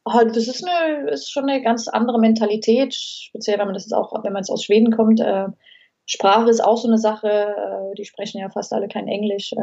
Oh, 0.05 0.21
das 0.23 0.49
ist, 0.49 0.67
eine, 0.67 1.11
ist 1.11 1.31
schon 1.31 1.49
eine 1.49 1.63
ganz 1.63 1.89
andere 1.89 2.19
Mentalität, 2.19 2.95
speziell 2.95 3.59
wenn 3.59 3.67
man 3.67 3.75
das 3.75 3.91
auch, 3.93 4.13
wenn 4.23 4.33
man 4.33 4.43
jetzt 4.43 4.51
aus 4.51 4.65
Schweden 4.65 4.95
kommt. 4.95 5.21
Äh, 5.21 5.47
Sprache 6.07 6.51
ist 6.51 6.63
auch 6.63 6.77
so 6.77 6.89
eine 6.89 6.99
Sache. 6.99 7.29
Äh, 7.29 7.95
die 7.97 8.05
sprechen 8.05 8.39
ja 8.39 8.51
fast 8.51 8.73
alle 8.73 8.89
kein 8.89 9.09
Englisch. 9.09 9.55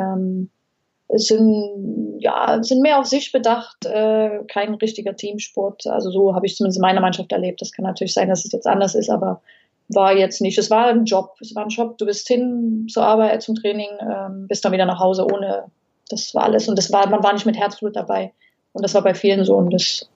Sind, 1.14 2.20
ja, 2.20 2.64
sind 2.64 2.82
mehr 2.82 3.00
auf 3.00 3.06
sich 3.06 3.32
bedacht, 3.32 3.86
äh, 3.86 4.40
kein 4.48 4.74
richtiger 4.76 5.16
Teamsport. 5.16 5.86
Also 5.88 6.10
so 6.10 6.36
habe 6.36 6.46
ich 6.46 6.56
zumindest 6.56 6.78
in 6.78 6.82
meiner 6.82 7.02
Mannschaft 7.02 7.32
erlebt. 7.32 7.62
Das 7.62 7.72
kann 7.72 7.84
natürlich 7.84 8.14
sein, 8.14 8.30
dass 8.30 8.46
es 8.46 8.52
jetzt 8.52 8.68
anders 8.68 8.96
ist, 8.96 9.10
aber 9.10 9.42
war 9.90 10.16
jetzt 10.16 10.42
nicht. 10.42 10.58
Es 10.58 10.70
war 10.70 10.88
ein 10.88 11.06
Job. 11.06 11.36
Es 11.42 11.54
war 11.56 11.64
ein 11.64 11.70
Job. 11.70 11.98
Du 11.98 12.06
bist 12.06 12.28
hin 12.28 12.88
zur 12.90 13.04
Arbeit, 13.04 13.42
zum 13.42 13.56
Training, 13.56 13.90
ähm, 14.00 14.48
bist 14.48 14.64
dann 14.64 14.72
wieder 14.72 14.86
nach 14.86 15.00
Hause 15.00 15.26
ohne. 15.26 15.66
Das 16.10 16.34
war 16.34 16.44
alles. 16.44 16.68
Und 16.68 16.78
das 16.78 16.92
war, 16.92 17.10
man 17.10 17.24
war 17.24 17.34
nicht 17.34 17.46
mit 17.46 17.58
Herzblut 17.58 17.96
dabei. 17.96 18.34
Und 18.74 18.84
das 18.84 18.94
war 18.94 19.02
bei 19.02 19.14
vielen 19.14 19.44
so. 19.44 19.56
Und 19.56 19.74
das, 19.74 20.10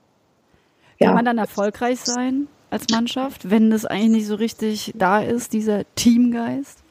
ja. 0.99 1.07
Kann 1.07 1.15
man 1.15 1.25
dann 1.25 1.37
erfolgreich 1.37 1.99
sein 1.99 2.47
als 2.69 2.85
Mannschaft, 2.89 3.49
wenn 3.49 3.69
das 3.69 3.85
eigentlich 3.85 4.11
nicht 4.11 4.27
so 4.27 4.35
richtig 4.35 4.93
da 4.95 5.19
ist, 5.19 5.53
dieser 5.53 5.83
Teamgeist? 5.95 6.84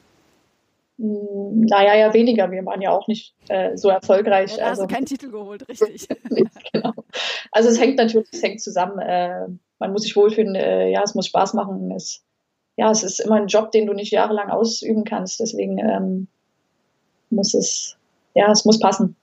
Naja, 0.97 1.95
ja 1.95 2.13
weniger. 2.13 2.49
Wir 2.51 2.65
waren 2.65 2.81
ja 2.81 2.91
auch 2.91 3.07
nicht 3.07 3.35
äh, 3.49 3.75
so 3.75 3.89
erfolgreich. 3.89 4.51
Also, 4.63 4.83
hast 4.83 4.91
du 4.91 4.95
keinen 4.95 5.05
Titel 5.05 5.29
geholt, 5.29 5.67
richtig. 5.67 6.07
genau. 6.73 6.93
Also 7.51 7.69
es 7.69 7.79
hängt 7.79 7.97
natürlich, 7.97 8.29
es 8.31 8.41
hängt 8.41 8.61
zusammen. 8.61 8.99
Äh, 8.99 9.47
man 9.79 9.91
muss 9.91 10.03
sich 10.03 10.15
wohlfühlen, 10.15 10.55
äh, 10.55 10.89
ja, 10.89 11.03
es 11.03 11.15
muss 11.15 11.27
Spaß 11.27 11.53
machen. 11.53 11.91
Es, 11.91 12.23
ja, 12.77 12.89
es 12.91 13.03
ist 13.03 13.19
immer 13.19 13.35
ein 13.35 13.47
Job, 13.47 13.71
den 13.71 13.87
du 13.87 13.93
nicht 13.93 14.11
jahrelang 14.11 14.49
ausüben 14.49 15.03
kannst. 15.03 15.39
Deswegen 15.41 15.79
ähm, 15.79 16.27
muss 17.29 17.53
es, 17.53 17.97
ja, 18.33 18.49
es 18.51 18.63
muss 18.63 18.79
passen. 18.79 19.17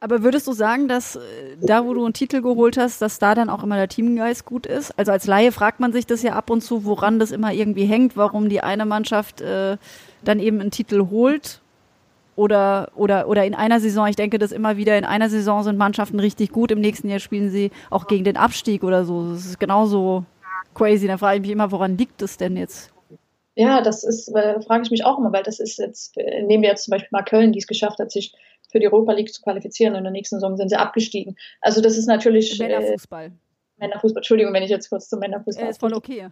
Aber 0.00 0.22
würdest 0.22 0.46
du 0.46 0.52
sagen, 0.52 0.86
dass 0.86 1.16
äh, 1.16 1.20
da, 1.60 1.84
wo 1.84 1.92
du 1.92 2.04
einen 2.04 2.14
Titel 2.14 2.40
geholt 2.40 2.76
hast, 2.76 3.02
dass 3.02 3.18
da 3.18 3.34
dann 3.34 3.50
auch 3.50 3.64
immer 3.64 3.76
der 3.76 3.88
Teamgeist 3.88 4.44
gut 4.44 4.66
ist? 4.66 4.96
Also 4.96 5.10
als 5.10 5.26
Laie 5.26 5.50
fragt 5.50 5.80
man 5.80 5.92
sich 5.92 6.06
das 6.06 6.22
ja 6.22 6.34
ab 6.34 6.50
und 6.50 6.60
zu, 6.60 6.84
woran 6.84 7.18
das 7.18 7.32
immer 7.32 7.52
irgendwie 7.52 7.84
hängt, 7.84 8.16
warum 8.16 8.48
die 8.48 8.60
eine 8.60 8.86
Mannschaft 8.86 9.40
äh, 9.40 9.76
dann 10.22 10.38
eben 10.38 10.60
einen 10.60 10.70
Titel 10.70 11.08
holt 11.10 11.60
oder, 12.36 12.92
oder, 12.94 13.28
oder 13.28 13.44
in 13.44 13.56
einer 13.56 13.80
Saison, 13.80 14.06
ich 14.06 14.14
denke 14.14 14.38
das 14.38 14.52
immer 14.52 14.76
wieder, 14.76 14.96
in 14.96 15.04
einer 15.04 15.28
Saison 15.28 15.64
sind 15.64 15.76
Mannschaften 15.76 16.20
richtig 16.20 16.52
gut, 16.52 16.70
im 16.70 16.80
nächsten 16.80 17.08
Jahr 17.08 17.18
spielen 17.18 17.50
sie 17.50 17.72
auch 17.90 18.06
gegen 18.06 18.22
den 18.22 18.36
Abstieg 18.36 18.84
oder 18.84 19.04
so. 19.04 19.32
Das 19.32 19.44
ist 19.44 19.58
genauso 19.58 20.24
crazy. 20.74 21.08
Da 21.08 21.18
frage 21.18 21.36
ich 21.36 21.42
mich 21.42 21.50
immer, 21.50 21.72
woran 21.72 21.98
liegt 21.98 22.22
es 22.22 22.36
denn 22.36 22.56
jetzt? 22.56 22.92
Ja, 23.56 23.80
das 23.80 24.04
ist, 24.04 24.28
äh, 24.28 24.60
frage 24.62 24.84
ich 24.84 24.92
mich 24.92 25.04
auch 25.04 25.18
immer, 25.18 25.32
weil 25.32 25.42
das 25.42 25.58
ist 25.58 25.78
jetzt, 25.78 26.16
äh, 26.16 26.42
nehmen 26.42 26.62
wir 26.62 26.70
jetzt 26.70 26.84
zum 26.84 26.92
Beispiel 26.92 27.08
mal 27.10 27.24
Köln, 27.24 27.52
die 27.52 27.58
es 27.58 27.66
geschafft 27.66 27.98
hat, 27.98 28.12
sich 28.12 28.32
für 28.68 28.80
die 28.80 28.86
Europa 28.86 29.12
League 29.12 29.32
zu 29.32 29.42
qualifizieren 29.42 29.94
und 29.94 29.98
in 29.98 30.04
der 30.04 30.12
nächsten 30.12 30.36
Saison 30.36 30.56
sind 30.56 30.68
sie 30.68 30.76
abgestiegen. 30.76 31.36
Also 31.60 31.80
das 31.80 31.96
ist 31.96 32.06
natürlich. 32.06 32.58
Männerfußball. 32.58 33.26
Äh, 33.26 33.30
Männerfußball, 33.78 34.20
Entschuldigung, 34.20 34.52
wenn 34.52 34.62
ich 34.62 34.70
jetzt 34.70 34.88
kurz 34.90 35.08
zum 35.08 35.20
Männerfußball. 35.20 35.64
Ja, 35.64 35.70
ist 35.70 35.80
voll 35.80 35.94
okay. 35.94 36.28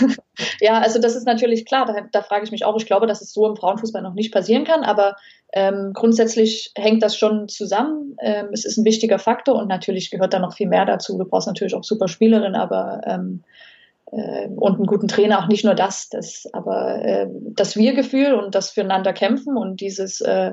ja, 0.60 0.78
also 0.78 1.00
das 1.00 1.16
ist 1.16 1.26
natürlich 1.26 1.66
klar, 1.66 1.86
da, 1.86 2.06
da, 2.12 2.22
frage 2.22 2.44
ich 2.44 2.52
mich 2.52 2.64
auch. 2.64 2.76
Ich 2.76 2.86
glaube, 2.86 3.06
dass 3.06 3.20
es 3.20 3.32
so 3.32 3.48
im 3.48 3.56
Frauenfußball 3.56 4.02
noch 4.02 4.14
nicht 4.14 4.32
passieren 4.32 4.64
kann, 4.64 4.84
aber 4.84 5.16
ähm, 5.52 5.90
grundsätzlich 5.92 6.72
hängt 6.76 7.02
das 7.02 7.16
schon 7.16 7.48
zusammen. 7.48 8.16
Ähm, 8.22 8.48
es 8.52 8.64
ist 8.64 8.76
ein 8.76 8.84
wichtiger 8.84 9.18
Faktor 9.18 9.56
und 9.56 9.68
natürlich 9.68 10.10
gehört 10.10 10.34
da 10.34 10.38
noch 10.38 10.54
viel 10.54 10.68
mehr 10.68 10.84
dazu. 10.84 11.18
Du 11.18 11.24
brauchst 11.24 11.48
natürlich 11.48 11.74
auch 11.74 11.84
super 11.84 12.08
Spielerinnen, 12.08 12.54
aber 12.54 13.00
ähm, 13.06 13.42
äh, 14.12 14.48
und 14.48 14.76
einen 14.76 14.86
guten 14.86 15.08
Trainer, 15.08 15.40
auch 15.40 15.48
nicht 15.48 15.64
nur 15.64 15.74
das, 15.74 16.08
das 16.08 16.46
aber 16.52 17.04
äh, 17.04 17.26
das 17.30 17.76
Wir-Gefühl 17.76 18.34
und 18.34 18.54
das 18.54 18.70
Füreinander 18.70 19.12
kämpfen 19.12 19.56
und 19.56 19.80
dieses 19.80 20.20
äh, 20.20 20.52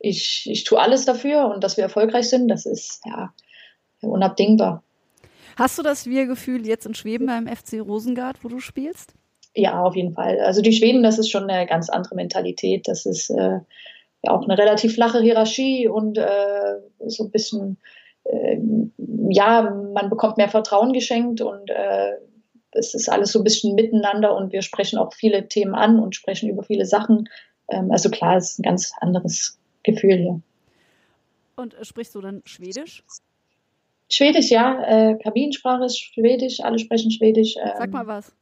ich, 0.00 0.48
ich 0.50 0.64
tue 0.64 0.80
alles 0.80 1.04
dafür 1.04 1.46
und 1.46 1.62
dass 1.62 1.76
wir 1.76 1.84
erfolgreich 1.84 2.28
sind, 2.28 2.48
das 2.48 2.66
ist 2.66 3.00
ja 3.04 3.32
unabdingbar. 4.00 4.82
Hast 5.56 5.78
du 5.78 5.82
das 5.82 6.06
Wir-Gefühl 6.06 6.66
jetzt 6.66 6.86
in 6.86 6.94
Schweden 6.94 7.26
beim 7.26 7.46
FC 7.46 7.80
Rosengard, 7.80 8.42
wo 8.42 8.48
du 8.48 8.60
spielst? 8.60 9.12
Ja, 9.54 9.82
auf 9.82 9.94
jeden 9.94 10.14
Fall. 10.14 10.40
Also 10.40 10.62
die 10.62 10.72
Schweden, 10.72 11.02
das 11.02 11.18
ist 11.18 11.28
schon 11.28 11.50
eine 11.50 11.66
ganz 11.66 11.90
andere 11.90 12.14
Mentalität. 12.14 12.88
Das 12.88 13.04
ist 13.04 13.28
äh, 13.30 13.58
ja 14.22 14.30
auch 14.30 14.44
eine 14.44 14.56
relativ 14.56 14.94
flache 14.94 15.20
Hierarchie 15.20 15.86
und 15.86 16.16
äh, 16.16 16.76
so 17.06 17.24
ein 17.24 17.30
bisschen, 17.30 17.76
äh, 18.24 18.58
ja, 19.28 19.62
man 19.92 20.08
bekommt 20.08 20.38
mehr 20.38 20.48
Vertrauen 20.48 20.94
geschenkt 20.94 21.42
und 21.42 21.68
äh, 21.68 22.12
es 22.72 22.94
ist 22.94 23.10
alles 23.10 23.32
so 23.32 23.40
ein 23.40 23.44
bisschen 23.44 23.74
miteinander 23.74 24.34
und 24.34 24.52
wir 24.52 24.62
sprechen 24.62 24.98
auch 24.98 25.12
viele 25.12 25.48
Themen 25.48 25.74
an 25.74 25.98
und 25.98 26.14
sprechen 26.14 26.48
über 26.48 26.62
viele 26.62 26.86
Sachen. 26.86 27.28
Ähm, 27.68 27.90
also 27.90 28.08
klar, 28.08 28.36
es 28.36 28.52
ist 28.52 28.60
ein 28.60 28.62
ganz 28.62 28.92
anderes 29.00 29.59
Gefühl 29.92 30.16
hier. 30.16 30.40
Und 31.56 31.74
äh, 31.74 31.84
sprichst 31.84 32.14
du 32.14 32.20
dann 32.20 32.42
Schwedisch? 32.44 33.04
Schwedisch, 34.08 34.50
ja. 34.50 34.82
Äh, 34.82 35.18
Kabinensprache 35.18 35.84
ist 35.84 35.98
Schwedisch, 35.98 36.60
alle 36.60 36.78
sprechen 36.78 37.10
Schwedisch. 37.10 37.56
Ähm, 37.56 37.72
Sag 37.78 37.90
mal 37.90 38.06
was. 38.06 38.34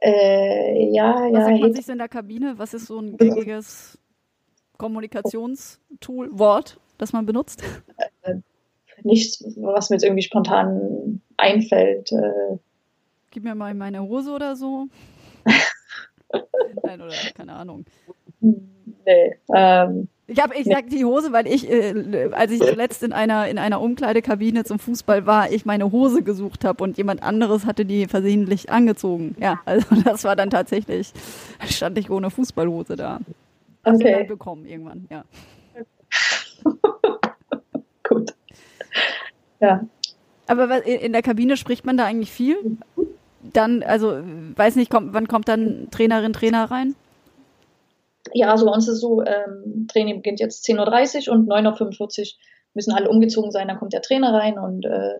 Äh, 0.00 0.90
ja, 0.92 1.14
was 1.14 1.32
ja. 1.32 1.44
sagt 1.44 1.60
man 1.60 1.74
sich 1.74 1.88
in 1.88 1.98
der 1.98 2.08
Kabine? 2.08 2.54
Was 2.58 2.74
ist 2.74 2.86
so 2.86 2.98
ein 2.98 3.16
gängiges 3.16 3.98
Kommunikationstool, 4.76 6.38
Wort, 6.38 6.78
das 6.98 7.12
man 7.12 7.26
benutzt? 7.26 7.62
Äh, 8.22 8.34
nichts, 9.02 9.42
was 9.56 9.90
mir 9.90 9.96
jetzt 9.96 10.04
irgendwie 10.04 10.22
spontan 10.22 11.20
einfällt. 11.36 12.12
Äh, 12.12 12.58
Gib 13.30 13.44
mir 13.44 13.54
mal 13.54 13.74
meine 13.74 14.02
Hose 14.02 14.30
oder 14.32 14.54
so. 14.54 14.86
Nein, 16.82 17.00
oder 17.00 17.14
keine 17.34 17.54
Ahnung. 17.54 17.84
Nee. 18.40 19.36
Ähm, 19.54 20.08
ich 20.30 20.42
habe, 20.42 20.54
ich 20.54 20.66
sag 20.66 20.90
die 20.90 21.06
Hose, 21.06 21.32
weil 21.32 21.46
ich, 21.46 21.70
äh, 21.70 22.28
als 22.32 22.52
ich 22.52 22.60
zuletzt 22.60 23.02
in 23.02 23.14
einer 23.14 23.48
in 23.48 23.56
einer 23.56 23.80
Umkleidekabine 23.80 24.62
zum 24.64 24.78
Fußball 24.78 25.24
war, 25.24 25.50
ich 25.50 25.64
meine 25.64 25.90
Hose 25.90 26.22
gesucht 26.22 26.66
habe 26.66 26.84
und 26.84 26.98
jemand 26.98 27.22
anderes 27.22 27.64
hatte 27.64 27.86
die 27.86 28.06
versehentlich 28.06 28.70
angezogen. 28.70 29.34
Ja, 29.40 29.60
also 29.64 29.86
das 30.04 30.24
war 30.24 30.36
dann 30.36 30.50
tatsächlich, 30.50 31.12
stand 31.66 31.96
ich 31.96 32.10
ohne 32.10 32.28
Fußballhose 32.28 32.96
da. 32.96 33.20
Hab 33.84 33.94
okay. 33.94 34.16
Dann 34.18 34.26
bekommen 34.26 34.66
irgendwann, 34.66 35.08
ja. 35.10 35.24
Gut. 38.06 38.34
Ja. 39.60 39.80
Aber 40.46 40.84
in 40.86 41.12
der 41.12 41.22
Kabine 41.22 41.56
spricht 41.56 41.86
man 41.86 41.96
da 41.96 42.04
eigentlich 42.04 42.32
viel? 42.32 42.56
Dann, 43.42 43.82
also, 43.82 44.18
weiß 44.56 44.76
nicht, 44.76 44.90
kommt, 44.90 45.14
wann 45.14 45.28
kommt 45.28 45.48
dann 45.48 45.88
Trainerin, 45.90 46.32
Trainer 46.32 46.70
rein? 46.70 46.94
Ja, 48.34 48.50
also 48.50 48.66
bei 48.66 48.72
uns 48.72 48.88
ist 48.88 49.00
so, 49.00 49.22
ähm, 49.24 49.86
Training 49.90 50.16
beginnt 50.16 50.40
jetzt 50.40 50.66
10.30 50.66 51.28
Uhr 51.28 51.34
und 51.34 51.48
9.45 51.48 52.20
Uhr 52.20 52.26
müssen 52.74 52.92
alle 52.92 53.08
umgezogen 53.08 53.50
sein, 53.50 53.68
dann 53.68 53.78
kommt 53.78 53.92
der 53.92 54.02
Trainer 54.02 54.32
rein 54.32 54.58
und 54.58 54.84
äh, 54.84 55.18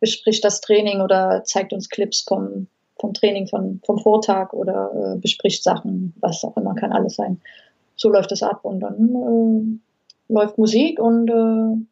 bespricht 0.00 0.44
das 0.44 0.60
Training 0.60 1.00
oder 1.00 1.42
zeigt 1.44 1.72
uns 1.72 1.88
Clips 1.88 2.22
vom, 2.22 2.68
vom 2.98 3.14
Training 3.14 3.46
von, 3.46 3.80
vom 3.84 3.98
Vortag 3.98 4.52
oder 4.52 5.14
äh, 5.14 5.18
bespricht 5.18 5.62
Sachen, 5.62 6.14
was 6.20 6.44
auch 6.44 6.56
immer, 6.56 6.74
kann 6.74 6.92
alles 6.92 7.16
sein. 7.16 7.40
So 7.96 8.10
läuft 8.10 8.32
es 8.32 8.42
ab 8.42 8.64
und 8.64 8.80
dann 8.80 9.80
äh, 10.28 10.32
läuft 10.32 10.58
Musik 10.58 11.00
und 11.00 11.28
äh, 11.30 11.84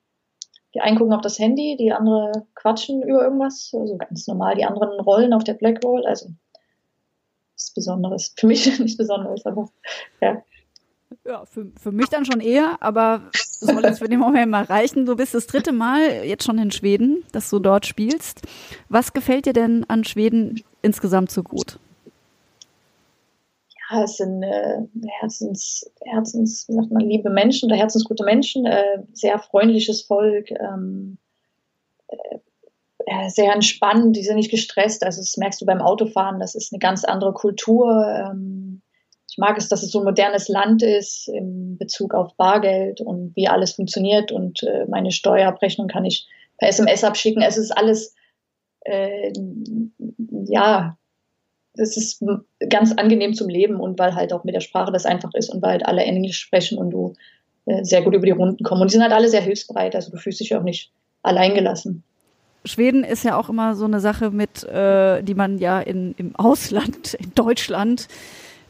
die 0.75 0.80
einen 0.80 0.96
gucken 0.96 1.12
auf 1.12 1.20
das 1.20 1.38
Handy, 1.38 1.76
die 1.76 1.92
anderen 1.92 2.32
quatschen 2.54 3.02
über 3.02 3.22
irgendwas, 3.22 3.75
also 3.75 3.96
ganz 3.96 4.26
normal, 4.26 4.54
die 4.54 4.64
anderen 4.64 5.00
rollen 5.00 5.32
auf 5.32 5.44
der 5.44 5.54
Blackroll, 5.54 6.06
also 6.06 6.28
nichts 7.52 7.75
Besonderes. 7.75 8.35
Für 8.37 8.47
mich 8.47 8.66
nichts 8.78 8.97
Besonderes, 8.97 9.44
aber 9.47 9.71
ja. 10.21 10.42
Ja, 11.25 11.44
für, 11.44 11.71
für 11.78 11.92
mich 11.92 12.09
dann 12.09 12.25
schon 12.25 12.40
eher, 12.40 12.78
aber 12.80 13.30
soll 13.35 13.85
jetzt 13.85 13.99
für 13.99 14.09
den 14.09 14.18
Moment 14.18 14.50
mal 14.50 14.64
reichen. 14.64 15.06
Du 15.06 15.14
bist 15.14 15.35
das 15.35 15.47
dritte 15.47 15.73
Mal 15.73 16.25
jetzt 16.25 16.44
schon 16.44 16.59
in 16.59 16.71
Schweden, 16.71 17.23
dass 17.32 17.50
du 17.50 17.59
dort 17.59 17.87
spielst. 17.87 18.42
Was 18.88 19.12
gefällt 19.12 19.47
dir 19.47 19.52
denn 19.52 19.85
an 19.88 20.04
Schweden 20.04 20.62
insgesamt 20.80 21.30
so 21.30 21.42
gut? 21.42 21.78
Ja, 23.90 24.04
es 24.04 24.16
sind 24.16 24.42
äh, 24.42 24.78
Herzens, 25.21 25.90
Herzens, 26.00 26.66
wie 26.68 26.75
sagt 26.75 26.90
man, 26.90 27.02
liebe 27.02 27.30
Menschen 27.30 27.66
oder 27.66 27.76
herzensgute 27.76 28.25
Menschen, 28.25 28.64
äh, 28.64 29.04
sehr 29.12 29.38
freundliches 29.38 30.02
Volk, 30.02 30.50
ähm, 30.50 31.18
äh, 32.09 32.38
sehr 33.28 33.52
entspannt, 33.52 34.16
die 34.16 34.23
sind 34.23 34.37
nicht 34.37 34.50
gestresst. 34.50 35.04
Also 35.04 35.21
das 35.21 35.37
merkst 35.37 35.61
du 35.61 35.66
beim 35.66 35.80
Autofahren, 35.80 36.40
das 36.40 36.54
ist 36.54 36.73
eine 36.73 36.78
ganz 36.78 37.04
andere 37.04 37.32
Kultur. 37.32 38.06
Ähm, 38.06 38.82
ich 39.32 39.38
mag 39.38 39.56
es, 39.56 39.68
dass 39.68 39.82
es 39.82 39.90
so 39.90 40.00
ein 40.00 40.04
modernes 40.04 40.49
Land 40.49 40.82
ist 40.82 41.26
in 41.28 41.78
Bezug 41.78 42.12
auf 42.12 42.37
Bargeld 42.37 43.00
und 43.00 43.35
wie 43.35 43.49
alles 43.49 43.73
funktioniert 43.73 44.30
und 44.30 44.62
äh, 44.62 44.85
meine 44.88 45.11
Steuerabrechnung 45.11 45.88
kann 45.88 46.04
ich 46.04 46.26
per 46.59 46.68
SMS 46.68 47.02
abschicken. 47.02 47.40
Es 47.40 47.56
ist 47.56 47.71
alles, 47.71 48.14
äh, 48.82 49.32
ja, 50.49 50.99
es 51.75 51.97
ist 51.97 52.23
ganz 52.68 52.92
angenehm 52.92 53.32
zum 53.32 53.49
Leben 53.49 53.80
und 53.80 53.99
weil 53.99 54.14
halt 54.14 54.35
auch 54.35 54.44
mit 54.44 54.54
der 54.54 54.61
Sprache 54.61 54.92
das 54.92 55.06
einfach 55.06 55.32
ist 55.32 55.49
und 55.49 55.62
weil 55.62 55.71
halt 55.71 55.87
alle 55.87 56.02
Englisch 56.02 56.38
sprechen 56.38 56.76
und 56.76 56.90
du 56.90 57.14
äh, 57.64 57.85
sehr 57.85 58.02
gut 58.02 58.14
über 58.14 58.26
die 58.26 58.32
Runden 58.32 58.62
kommst. 58.62 58.82
Und 58.82 58.90
die 58.90 58.92
sind 58.92 59.02
halt 59.02 59.14
alle 59.14 59.28
sehr 59.28 59.40
hilfsbereit, 59.40 59.94
also 59.94 60.11
du 60.11 60.18
fühlst 60.18 60.40
dich 60.40 60.54
auch 60.54 60.62
nicht 60.62 60.92
alleingelassen. 61.23 62.04
Schweden 62.64 63.04
ist 63.04 63.25
ja 63.25 63.37
auch 63.37 63.49
immer 63.49 63.75
so 63.75 63.85
eine 63.85 64.00
Sache 64.00 64.31
mit, 64.31 64.64
äh, 64.64 65.23
die 65.23 65.35
man 65.35 65.59
ja 65.59 65.81
in, 65.81 66.14
im 66.16 66.37
Ausland, 66.37 67.14
in 67.14 67.35
Deutschland, 67.35 68.09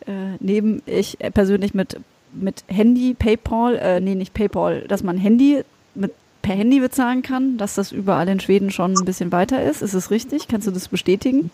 äh, 0.07 0.37
neben 0.41 0.83
ich 0.87 1.19
persönlich 1.35 1.75
mit, 1.75 2.01
mit 2.33 2.65
Handy, 2.69 3.15
PayPal, 3.15 3.77
äh, 3.77 4.01
nee, 4.01 4.15
nicht 4.15 4.35
PayPal, 4.35 4.83
dass 4.89 5.03
man 5.03 5.19
Handy 5.19 5.63
mit 5.95 6.13
per 6.43 6.57
Handy 6.57 6.81
bezahlen 6.81 7.23
kann, 7.23 7.57
dass 7.57 7.77
das 7.77 7.93
überall 7.93 8.29
in 8.29 8.41
Schweden 8.41 8.71
schon 8.71 8.95
ein 8.95 9.05
bisschen 9.05 9.31
weiter 9.31 9.63
ist. 9.63 9.81
Ist 9.81 9.95
es 9.95 10.11
richtig? 10.11 10.49
Kannst 10.49 10.67
du 10.67 10.73
das 10.73 10.89
bestätigen? 10.89 11.51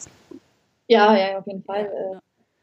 Ja, 0.86 1.14
ja, 1.16 1.38
auf 1.38 1.46
jeden 1.46 1.62
Fall. 1.62 1.90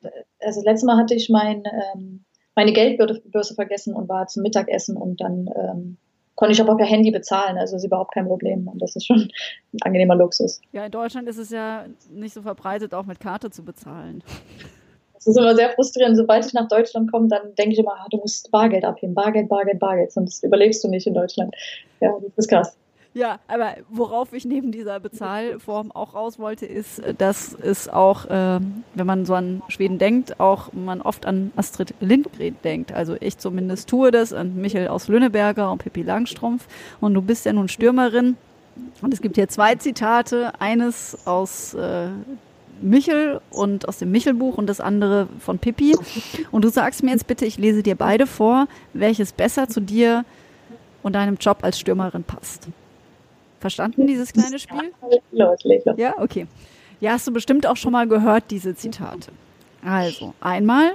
Äh, 0.03 0.09
also 0.39 0.61
das 0.61 0.65
letzte 0.65 0.87
Mal 0.87 0.97
hatte 0.97 1.13
ich 1.13 1.29
mein, 1.29 1.63
ähm, 1.95 2.25
meine 2.55 2.73
Geldbörse 2.73 3.53
vergessen 3.53 3.93
und 3.93 4.09
war 4.09 4.27
zum 4.27 4.41
Mittagessen 4.41 4.97
und 4.97 5.21
dann 5.21 5.49
ähm, 5.55 5.97
konnte 6.35 6.53
ich 6.53 6.61
aber 6.61 6.77
per 6.77 6.85
Handy 6.85 7.11
bezahlen, 7.11 7.57
also 7.57 7.75
ist 7.75 7.85
überhaupt 7.85 8.13
kein 8.13 8.27
Problem. 8.27 8.67
Und 8.67 8.81
das 8.81 8.95
ist 8.95 9.07
schon 9.07 9.29
ein 9.73 9.81
angenehmer 9.81 10.15
Luxus. 10.15 10.61
Ja, 10.71 10.85
in 10.85 10.91
Deutschland 10.91 11.27
ist 11.27 11.37
es 11.37 11.49
ja 11.49 11.85
nicht 12.09 12.33
so 12.33 12.41
verbreitet, 12.41 12.93
auch 12.93 13.05
mit 13.05 13.19
Karte 13.19 13.49
zu 13.49 13.63
bezahlen. 13.63 14.23
Das 15.13 15.27
ist 15.27 15.37
immer 15.37 15.55
sehr 15.55 15.71
frustrierend. 15.71 16.17
Sobald 16.17 16.45
ich 16.45 16.53
nach 16.53 16.67
Deutschland 16.67 17.11
komme, 17.11 17.27
dann 17.29 17.55
denke 17.55 17.73
ich 17.73 17.79
immer, 17.79 17.93
ah, 17.93 18.05
du 18.11 18.17
musst 18.17 18.51
Bargeld 18.51 18.85
abheben. 18.85 19.15
Bargeld, 19.15 19.49
Bargeld, 19.49 19.79
Bargeld. 19.79 20.11
Sonst 20.11 20.43
überlebst 20.43 20.83
du 20.83 20.87
nicht 20.87 21.07
in 21.07 21.15
Deutschland. 21.15 21.55
Ja, 21.99 22.13
das 22.21 22.37
ist 22.37 22.47
krass. 22.47 22.77
Ja, 23.15 23.39
aber 23.47 23.75
worauf 23.89 24.33
ich 24.33 24.43
neben 24.43 24.73
dieser 24.73 24.99
Bezahlform 24.99 25.89
auch 25.93 26.15
raus 26.15 26.37
wollte, 26.37 26.65
ist, 26.65 27.01
dass 27.17 27.53
es 27.53 27.87
auch, 27.87 28.25
äh, 28.25 28.59
wenn 28.93 29.07
man 29.07 29.25
so 29.25 29.33
an 29.35 29.63
Schweden 29.69 29.99
denkt, 29.99 30.41
auch 30.41 30.73
man 30.73 31.01
oft 31.01 31.25
an 31.25 31.53
Astrid 31.55 31.93
Lindgren 32.01 32.57
denkt. 32.65 32.91
Also 32.91 33.15
ich 33.21 33.37
zumindest 33.37 33.87
tue 33.87 34.11
das, 34.11 34.33
an 34.33 34.57
Michael 34.57 34.89
aus 34.89 35.07
Lüneberger 35.07 35.71
und 35.71 35.77
Pippi 35.77 36.01
Langstrumpf. 36.01 36.67
Und 36.99 37.13
du 37.13 37.21
bist 37.21 37.45
ja 37.45 37.53
nun 37.53 37.69
Stürmerin. 37.69 38.35
Und 39.01 39.13
es 39.13 39.21
gibt 39.21 39.37
hier 39.37 39.47
zwei 39.47 39.75
Zitate. 39.75 40.51
Eines 40.59 41.25
aus 41.25 41.73
äh, 41.73 42.09
Michel 42.81 43.39
und 43.49 43.87
aus 43.87 43.97
dem 43.97 44.11
Michelbuch 44.11 44.57
und 44.57 44.67
das 44.67 44.81
andere 44.81 45.29
von 45.39 45.57
Pippi. 45.57 45.95
Und 46.51 46.65
du 46.65 46.69
sagst 46.69 47.01
mir 47.01 47.11
jetzt 47.11 47.27
bitte, 47.27 47.45
ich 47.45 47.57
lese 47.57 47.81
dir 47.81 47.95
beide 47.95 48.27
vor, 48.27 48.67
welches 48.91 49.31
besser 49.31 49.69
zu 49.69 49.79
dir 49.79 50.25
und 51.01 51.13
deinem 51.13 51.35
Job 51.35 51.59
als 51.61 51.79
Stürmerin 51.79 52.25
passt. 52.25 52.67
Verstanden, 53.59 54.07
dieses 54.07 54.33
kleine 54.33 54.59
Spiel? 54.59 54.91
Los. 55.31 55.59
Ja, 55.97 56.15
okay. 56.17 56.47
Ja, 56.99 57.11
hast 57.11 57.27
du 57.27 57.31
bestimmt 57.31 57.67
auch 57.67 57.77
schon 57.77 57.91
mal 57.91 58.07
gehört, 58.07 58.45
diese 58.49 58.75
Zitate. 58.75 59.31
Also, 59.83 60.33
einmal, 60.41 60.93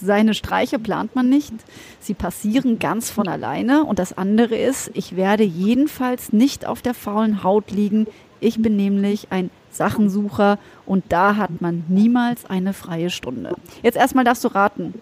seine 0.00 0.32
Streiche 0.32 0.78
plant 0.78 1.16
man 1.16 1.28
nicht, 1.28 1.52
sie 1.98 2.14
passieren 2.14 2.78
ganz 2.78 3.10
von 3.10 3.26
alleine. 3.26 3.84
Und 3.84 3.98
das 3.98 4.16
andere 4.16 4.56
ist, 4.56 4.92
ich 4.94 5.16
werde 5.16 5.42
jedenfalls 5.42 6.32
nicht 6.32 6.64
auf 6.64 6.80
der 6.80 6.94
faulen 6.94 7.42
Haut 7.42 7.72
liegen. 7.72 8.06
Ich 8.38 8.62
bin 8.62 8.76
nämlich 8.76 9.28
ein 9.30 9.50
Sachensucher 9.70 10.58
und 10.86 11.04
da 11.08 11.36
hat 11.36 11.60
man 11.60 11.84
niemals 11.88 12.48
eine 12.48 12.72
freie 12.72 13.10
Stunde. 13.10 13.56
Jetzt 13.82 13.96
erstmal 13.96 14.24
darfst 14.24 14.44
du 14.44 14.48
raten. 14.48 14.94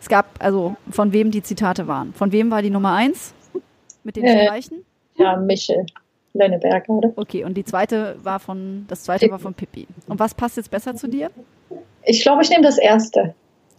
Es 0.00 0.08
gab 0.08 0.26
also, 0.40 0.74
von 0.90 1.12
wem 1.12 1.30
die 1.30 1.44
Zitate 1.44 1.86
waren. 1.86 2.12
Von 2.12 2.32
wem 2.32 2.50
war 2.50 2.62
die 2.62 2.70
Nummer 2.70 2.94
eins 2.94 3.32
mit 4.02 4.16
den 4.16 4.24
äh, 4.24 4.46
Streichen? 4.46 4.84
Ja, 5.16 5.36
Michel 5.36 5.86
Lenneberg, 6.34 6.88
oder? 6.88 7.12
Okay, 7.16 7.44
und 7.44 7.54
die 7.54 7.64
zweite 7.64 8.16
war 8.22 8.40
von, 8.40 8.86
das 8.88 9.04
zweite 9.04 9.30
war 9.30 9.38
von 9.38 9.54
Pippi. 9.54 9.86
Und 10.06 10.18
was 10.18 10.34
passt 10.34 10.56
jetzt 10.56 10.70
besser 10.70 10.94
zu 10.94 11.08
dir? 11.08 11.30
Ich 12.04 12.22
glaube, 12.22 12.42
ich 12.42 12.50
nehme 12.50 12.62
das 12.62 12.78
erste. 12.78 13.34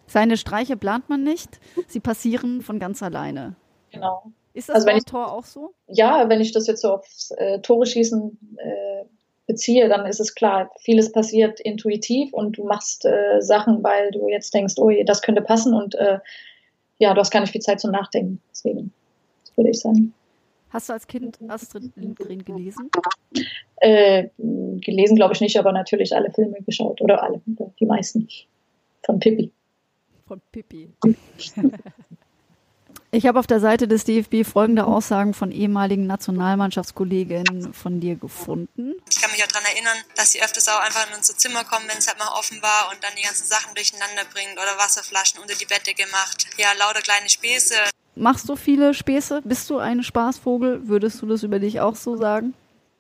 Seine 0.08 0.38
Streiche 0.38 0.78
plant 0.78 1.10
man 1.10 1.24
nicht, 1.24 1.60
sie 1.88 2.00
passieren 2.00 2.62
von 2.62 2.80
ganz 2.80 3.02
alleine. 3.02 3.56
Genau. 3.92 4.24
Ist 4.54 4.70
das 4.70 4.76
also 4.76 4.88
beim 4.88 5.00
Tor 5.00 5.32
auch 5.32 5.46
so? 5.46 5.74
Ja, 5.88 6.30
wenn 6.30 6.42
ich 6.42 6.52
das 6.52 6.68
jetzt 6.68 6.82
so 6.82 6.94
aufs 6.94 7.32
äh, 7.32 7.60
Tore 7.60 7.86
schießen 7.86 8.38
äh, 8.58 9.06
beziehe, 9.48 9.90
dann 9.90 10.06
ist 10.06 10.20
es 10.20 10.36
klar, 10.36 10.72
vieles 10.80 11.12
passiert 11.12 11.60
intuitiv 11.60 12.32
und 12.34 12.58
du 12.58 12.66
machst 12.66 13.06
äh, 13.06 13.42
Sachen, 13.42 13.84
weil 13.84 14.12
du 14.12 14.30
jetzt 14.30 14.54
denkst, 14.54 14.76
oh, 14.78 14.92
das 15.06 15.22
könnte 15.22 15.42
passen 15.42 15.74
und 15.74 15.96
äh, 15.96 16.20
ja, 17.00 17.14
du 17.14 17.20
hast 17.20 17.32
gar 17.32 17.42
nicht 17.42 17.52
viel 17.52 17.62
Zeit 17.62 17.80
zum 17.80 17.92
Nachdenken. 17.92 18.40
Deswegen, 18.52 18.94
würde 19.56 19.72
ich 19.72 19.80
sagen. 19.80 20.14
Hast 20.74 20.90
du 20.90 20.94
als 20.94 21.06
Kind 21.06 21.38
Astrid 21.48 21.96
Lindgren 21.96 22.44
gelesen? 22.44 22.90
Äh, 23.78 24.30
gelesen 24.38 25.16
glaube 25.16 25.36
ich 25.36 25.42
nicht, 25.42 25.56
aber 25.60 25.72
natürlich 25.72 26.16
alle 26.16 26.32
Filme 26.32 26.64
geschaut 26.64 27.00
oder 27.00 27.22
alle, 27.22 27.42
die 27.46 27.86
meisten. 27.86 28.28
Von 29.06 29.20
Pippi. 29.20 29.52
Von 30.26 30.42
Pippi. 30.52 30.90
Ich 33.16 33.28
habe 33.28 33.38
auf 33.38 33.46
der 33.46 33.60
Seite 33.60 33.88
des 33.88 34.06
DFB 34.06 34.44
folgende 34.44 34.88
Aussagen 34.88 35.36
von 35.36 35.52
ehemaligen 35.52 36.08
Nationalmannschaftskolleginnen 36.08 37.72
von 37.72 38.00
dir 38.00 38.16
gefunden. 38.16 38.96
Ich 39.08 39.22
kann 39.22 39.30
mich 39.30 39.44
auch 39.44 39.48
daran 39.48 39.68
erinnern, 39.72 39.98
dass 40.16 40.32
sie 40.32 40.42
öfters 40.42 40.68
auch 40.68 40.80
einfach 40.80 41.08
in 41.08 41.16
unser 41.16 41.38
Zimmer 41.38 41.64
kommen, 41.64 41.88
wenn 41.88 42.00
es 42.00 42.08
halt 42.08 42.18
mal 42.18 42.34
offen 42.40 42.60
war 42.64 42.90
und 42.90 43.04
dann 43.04 43.12
die 43.16 43.22
ganzen 43.22 43.46
Sachen 43.46 43.76
durcheinander 43.76 44.24
bringt 44.34 44.54
oder 44.54 44.80
Wasserflaschen 44.80 45.40
unter 45.40 45.54
die 45.54 45.66
Bette 45.66 45.94
gemacht. 45.94 46.48
Ja, 46.58 46.74
lauter 46.80 47.02
kleine 47.02 47.30
Späße. 47.30 47.76
Machst 48.16 48.48
du 48.48 48.56
viele 48.56 48.94
Späße? 48.94 49.42
Bist 49.44 49.70
du 49.70 49.78
ein 49.78 50.04
Spaßvogel? 50.04 50.88
Würdest 50.88 51.22
du 51.22 51.26
das 51.26 51.44
über 51.44 51.60
dich 51.60 51.82
auch 51.82 51.96
so 51.96 52.16
sagen? 52.16 52.54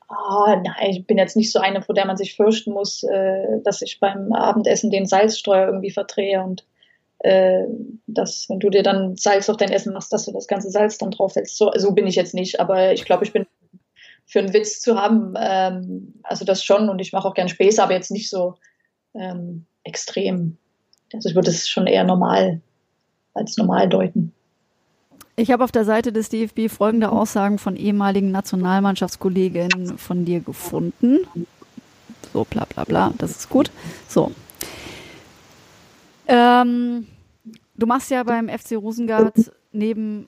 Oh, 0.09 0.47
nein, 0.47 0.89
ich 0.89 1.05
bin 1.05 1.17
jetzt 1.17 1.35
nicht 1.35 1.51
so 1.51 1.59
eine, 1.59 1.81
vor 1.81 1.95
der 1.95 2.05
man 2.05 2.17
sich 2.17 2.35
fürchten 2.35 2.71
muss, 2.71 3.03
äh, 3.03 3.61
dass 3.63 3.81
ich 3.81 3.99
beim 3.99 4.31
Abendessen 4.33 4.91
den 4.91 5.05
Salzstreuer 5.05 5.67
irgendwie 5.67 5.91
verdrehe 5.91 6.43
und 6.43 6.65
äh, 7.19 7.63
dass, 8.05 8.47
wenn 8.49 8.59
du 8.59 8.69
dir 8.69 8.83
dann 8.83 9.15
Salz 9.15 9.49
auf 9.49 9.57
dein 9.57 9.71
Essen 9.71 9.93
machst, 9.93 10.11
dass 10.11 10.25
du 10.25 10.31
das 10.31 10.47
ganze 10.47 10.69
Salz 10.69 10.97
dann 10.97 11.11
drauf 11.11 11.35
hältst. 11.35 11.57
So, 11.57 11.71
so 11.75 11.91
bin 11.93 12.05
ich 12.05 12.15
jetzt 12.15 12.33
nicht, 12.33 12.59
aber 12.59 12.91
ich 12.93 13.05
glaube, 13.05 13.23
ich 13.23 13.33
bin 13.33 13.47
für 14.25 14.39
einen 14.39 14.53
Witz 14.53 14.81
zu 14.81 14.99
haben, 14.99 15.33
ähm, 15.37 16.13
also 16.23 16.45
das 16.45 16.63
schon 16.63 16.89
und 16.89 16.99
ich 16.99 17.13
mache 17.13 17.27
auch 17.27 17.33
gerne 17.33 17.49
Späße, 17.49 17.81
aber 17.81 17.93
jetzt 17.93 18.11
nicht 18.11 18.29
so 18.29 18.55
ähm, 19.13 19.65
extrem. 19.83 20.57
Also 21.13 21.29
ich 21.29 21.35
würde 21.35 21.49
es 21.49 21.67
schon 21.69 21.87
eher 21.87 22.03
normal 22.03 22.61
als 23.33 23.57
normal 23.57 23.87
deuten. 23.87 24.33
Ich 25.35 25.51
habe 25.51 25.63
auf 25.63 25.71
der 25.71 25.85
Seite 25.85 26.11
des 26.11 26.29
DFB 26.29 26.69
folgende 26.69 27.11
Aussagen 27.11 27.57
von 27.57 27.75
ehemaligen 27.75 28.31
Nationalmannschaftskolleginnen 28.31 29.97
von 29.97 30.25
dir 30.25 30.39
gefunden. 30.41 31.19
So, 32.31 32.45
bla 32.45 32.65
bla 32.65 32.83
bla, 32.83 33.13
das 33.17 33.31
ist 33.31 33.49
gut. 33.49 33.71
So. 34.07 34.31
Ähm, 36.27 37.07
Du 37.75 37.87
machst 37.87 38.11
ja 38.11 38.23
beim 38.23 38.49
FC 38.49 38.73
Rosengart 38.73 39.51
neben, 39.71 40.27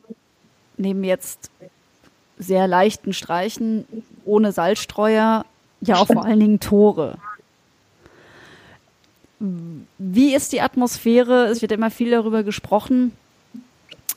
neben 0.77 1.03
jetzt 1.03 1.51
sehr 2.37 2.67
leichten 2.67 3.13
Streichen 3.13 3.85
ohne 4.25 4.51
Salzstreuer 4.51 5.45
ja 5.81 5.95
auch 5.97 6.07
vor 6.07 6.25
allen 6.25 6.39
Dingen 6.39 6.59
Tore. 6.59 7.17
Wie 9.39 10.33
ist 10.33 10.53
die 10.53 10.61
Atmosphäre? 10.61 11.45
Es 11.45 11.61
wird 11.61 11.71
immer 11.71 11.91
viel 11.91 12.09
darüber 12.11 12.43
gesprochen. 12.43 13.11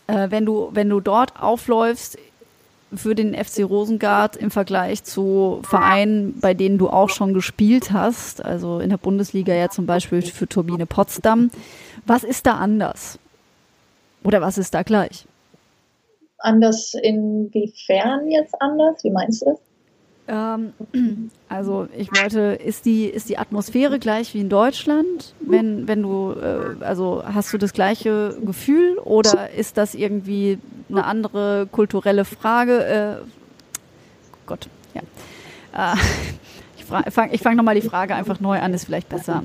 Äh, 0.07 0.31
wenn, 0.31 0.47
du, 0.47 0.71
wenn 0.73 0.89
du 0.89 1.01
dort 1.01 1.41
aufläufst 1.41 2.19
für 2.95 3.15
den 3.15 3.35
FC 3.35 3.65
Rosengart 3.65 4.37
im 4.37 4.51
Vergleich 4.51 5.05
zu 5.05 5.61
Vereinen, 5.63 6.41
bei 6.41 6.55
denen 6.55 6.79
du 6.79 6.89
auch 6.89 7.11
schon 7.11 7.35
gespielt 7.35 7.93
hast, 7.93 8.43
also 8.45 8.81
in 8.81 8.91
der 8.91 8.97
Bundesliga 8.97 9.55
ja 9.55 9.69
zum 9.69 9.87
Beispiel 9.87 10.23
für 10.23 10.49
Turbine 10.49 10.87
Potsdam, 10.87 11.51
was 12.07 12.25
ist 12.25 12.47
da 12.47 12.55
anders? 12.55 13.19
Oder 14.25 14.41
was 14.41 14.57
ist 14.59 14.75
da 14.75 14.83
gleich? 14.83 15.27
Anders 16.39 16.95
inwiefern 16.95 18.31
jetzt 18.31 18.55
anders? 18.61 19.03
Wie 19.05 19.11
meinst 19.11 19.43
du 19.43 19.47
das? 19.47 19.68
Ähm, 20.29 20.73
also 21.49 21.89
ich 21.97 22.13
wollte, 22.13 22.41
ist 22.63 22.85
die, 22.85 23.07
ist 23.07 23.29
die 23.29 23.39
Atmosphäre 23.39 23.99
gleich 23.99 24.35
wie 24.35 24.41
in 24.41 24.51
Deutschland? 24.51 25.35
Wenn, 25.41 25.89
wenn 25.89 26.03
du, 26.03 26.33
äh, 26.33 26.85
also 26.85 27.23
hast 27.25 27.53
du 27.53 27.59
das 27.59 27.73
gleiche 27.73 28.37
Gefühl 28.45 28.99
oder 28.99 29.51
ist 29.51 29.79
das 29.79 29.95
irgendwie 29.95 30.59
eine 30.91 31.05
andere 31.05 31.67
kulturelle 31.73 32.25
Frage? 32.25 32.85
Äh, 32.85 33.29
Gott, 34.47 34.69
ja. 34.95 35.93
Äh, 35.93 35.97
ich 36.77 36.85
fange 36.85 37.35
ich 37.35 37.41
fang 37.41 37.57
nochmal 37.57 37.75
die 37.75 37.89
Frage 37.89 38.15
einfach 38.15 38.41
neu 38.41 38.61
an, 38.61 38.75
ist 38.75 38.85
vielleicht 38.85 39.09
besser. 39.09 39.45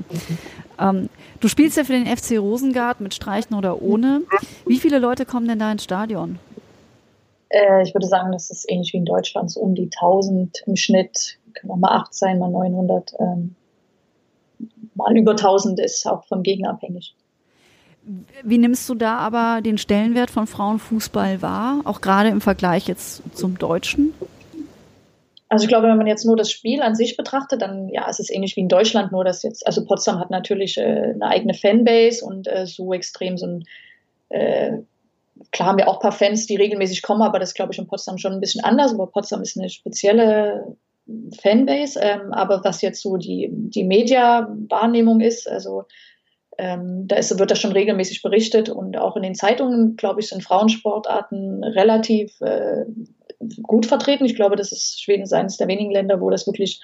Ähm, 0.78 1.08
du 1.40 1.48
spielst 1.48 1.76
ja 1.76 1.84
für 1.84 1.92
den 1.92 2.06
FC 2.06 2.32
Rosengart 2.38 3.00
mit 3.00 3.14
Streichen 3.14 3.56
oder 3.56 3.80
ohne. 3.80 4.22
Wie 4.66 4.78
viele 4.78 4.98
Leute 4.98 5.24
kommen 5.24 5.48
denn 5.48 5.58
da 5.58 5.72
ins 5.72 5.84
Stadion? 5.84 6.38
Äh, 7.54 7.82
ich 7.82 7.94
würde 7.94 8.06
sagen, 8.06 8.32
das 8.32 8.50
ist 8.50 8.68
ähnlich 8.68 8.92
wie 8.92 8.98
in 8.98 9.04
Deutschland, 9.04 9.50
so 9.50 9.60
um 9.60 9.74
die 9.74 9.88
1000 9.94 10.64
im 10.66 10.76
Schnitt. 10.76 11.38
Kann 11.54 11.70
auch 11.70 11.76
mal 11.76 11.96
8 11.96 12.12
sein, 12.12 12.38
mal 12.40 12.50
900. 12.50 13.14
Ähm, 13.20 13.54
mal 14.94 15.16
über 15.16 15.32
1000 15.32 15.78
ist 15.78 16.06
auch 16.06 16.24
vom 16.24 16.42
Gegner 16.42 16.70
abhängig. 16.70 17.14
Wie 18.42 18.58
nimmst 18.58 18.88
du 18.88 18.94
da 18.94 19.18
aber 19.18 19.62
den 19.62 19.78
Stellenwert 19.78 20.30
von 20.30 20.46
Frauenfußball 20.46 21.40
wahr, 21.40 21.80
auch 21.84 22.00
gerade 22.00 22.28
im 22.28 22.40
Vergleich 22.40 22.88
jetzt 22.88 23.22
zum 23.34 23.56
Deutschen? 23.56 24.12
Also 25.48 25.64
ich 25.64 25.68
glaube, 25.68 25.86
wenn 25.86 25.96
man 25.96 26.08
jetzt 26.08 26.26
nur 26.26 26.36
das 26.36 26.50
Spiel 26.50 26.82
an 26.82 26.96
sich 26.96 27.16
betrachtet, 27.16 27.62
dann 27.62 27.88
ja, 27.88 28.06
es 28.10 28.18
ist 28.18 28.34
ähnlich 28.34 28.56
wie 28.56 28.60
in 28.60 28.68
Deutschland, 28.68 29.12
nur 29.12 29.24
dass 29.24 29.44
jetzt, 29.44 29.64
also 29.66 29.84
Potsdam 29.84 30.18
hat 30.18 30.30
natürlich 30.30 30.76
äh, 30.76 31.12
eine 31.14 31.28
eigene 31.28 31.54
Fanbase 31.54 32.24
und 32.24 32.48
äh, 32.48 32.66
so 32.66 32.92
extrem 32.92 33.38
so 33.38 33.46
ein, 33.46 33.64
äh, 34.30 34.78
klar 35.52 35.68
haben 35.68 35.78
wir 35.78 35.88
auch 35.88 35.96
ein 35.96 36.02
paar 36.02 36.12
Fans, 36.12 36.46
die 36.46 36.56
regelmäßig 36.56 37.02
kommen, 37.02 37.22
aber 37.22 37.38
das 37.38 37.54
glaube 37.54 37.72
ich 37.72 37.78
in 37.78 37.86
Potsdam 37.86 38.18
schon 38.18 38.32
ein 38.32 38.40
bisschen 38.40 38.64
anders, 38.64 38.92
aber 38.92 39.06
Potsdam 39.06 39.42
ist 39.42 39.58
eine 39.58 39.70
spezielle 39.70 40.76
Fanbase, 41.40 42.00
ähm, 42.00 42.32
aber 42.32 42.62
was 42.64 42.80
jetzt 42.82 43.02
so 43.02 43.16
die, 43.16 43.48
die 43.50 43.84
Media-Wahrnehmung 43.84 45.20
ist, 45.20 45.48
also 45.48 45.84
ähm, 46.56 47.06
da 47.08 47.16
ist, 47.16 47.36
wird 47.38 47.50
das 47.50 47.58
schon 47.58 47.72
regelmäßig 47.72 48.22
berichtet 48.22 48.68
und 48.68 48.96
auch 48.96 49.16
in 49.16 49.22
den 49.22 49.34
Zeitungen, 49.34 49.96
glaube 49.96 50.20
ich, 50.20 50.28
sind 50.28 50.42
Frauensportarten 50.42 51.64
relativ 51.64 52.40
äh, 52.40 52.84
gut 53.62 53.86
vertreten. 53.86 54.24
Ich 54.24 54.36
glaube, 54.36 54.56
das 54.56 54.72
ist 54.72 55.02
Schweden 55.02 55.30
eines 55.32 55.56
der 55.56 55.68
wenigen 55.68 55.90
Länder, 55.90 56.20
wo 56.20 56.30
das 56.30 56.46
wirklich 56.46 56.80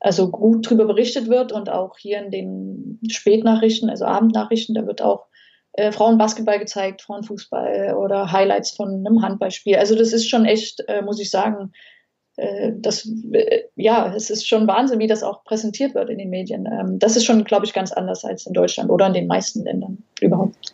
also 0.00 0.30
gut 0.30 0.68
drüber 0.68 0.86
berichtet 0.86 1.28
wird 1.28 1.52
und 1.52 1.68
auch 1.68 1.98
hier 1.98 2.18
in 2.24 2.30
den 2.30 2.98
Spätnachrichten, 3.10 3.90
also 3.90 4.06
Abendnachrichten, 4.06 4.74
da 4.74 4.86
wird 4.86 5.02
auch 5.02 5.26
äh, 5.72 5.92
Frauenbasketball 5.92 6.58
gezeigt, 6.58 7.02
Frauenfußball 7.02 7.94
oder 7.94 8.32
Highlights 8.32 8.72
von 8.72 8.88
einem 8.88 9.22
Handballspiel. 9.22 9.76
Also 9.76 9.94
das 9.94 10.12
ist 10.12 10.28
schon 10.28 10.44
echt, 10.44 10.82
äh, 10.88 11.02
muss 11.02 11.20
ich 11.20 11.30
sagen, 11.30 11.72
äh, 12.36 12.72
das, 12.76 13.08
äh, 13.32 13.62
ja, 13.76 14.14
es 14.14 14.30
ist 14.30 14.48
schon 14.48 14.66
Wahnsinn, 14.66 14.98
wie 14.98 15.06
das 15.06 15.22
auch 15.22 15.44
präsentiert 15.44 15.94
wird 15.94 16.10
in 16.10 16.18
den 16.18 16.30
Medien. 16.30 16.66
Ähm, 16.66 16.98
das 16.98 17.16
ist 17.16 17.24
schon, 17.24 17.44
glaube 17.44 17.66
ich, 17.66 17.72
ganz 17.72 17.92
anders 17.92 18.24
als 18.24 18.46
in 18.46 18.52
Deutschland 18.52 18.90
oder 18.90 19.06
in 19.06 19.12
den 19.12 19.26
meisten 19.26 19.62
Ländern 19.62 19.98
überhaupt. 20.20 20.72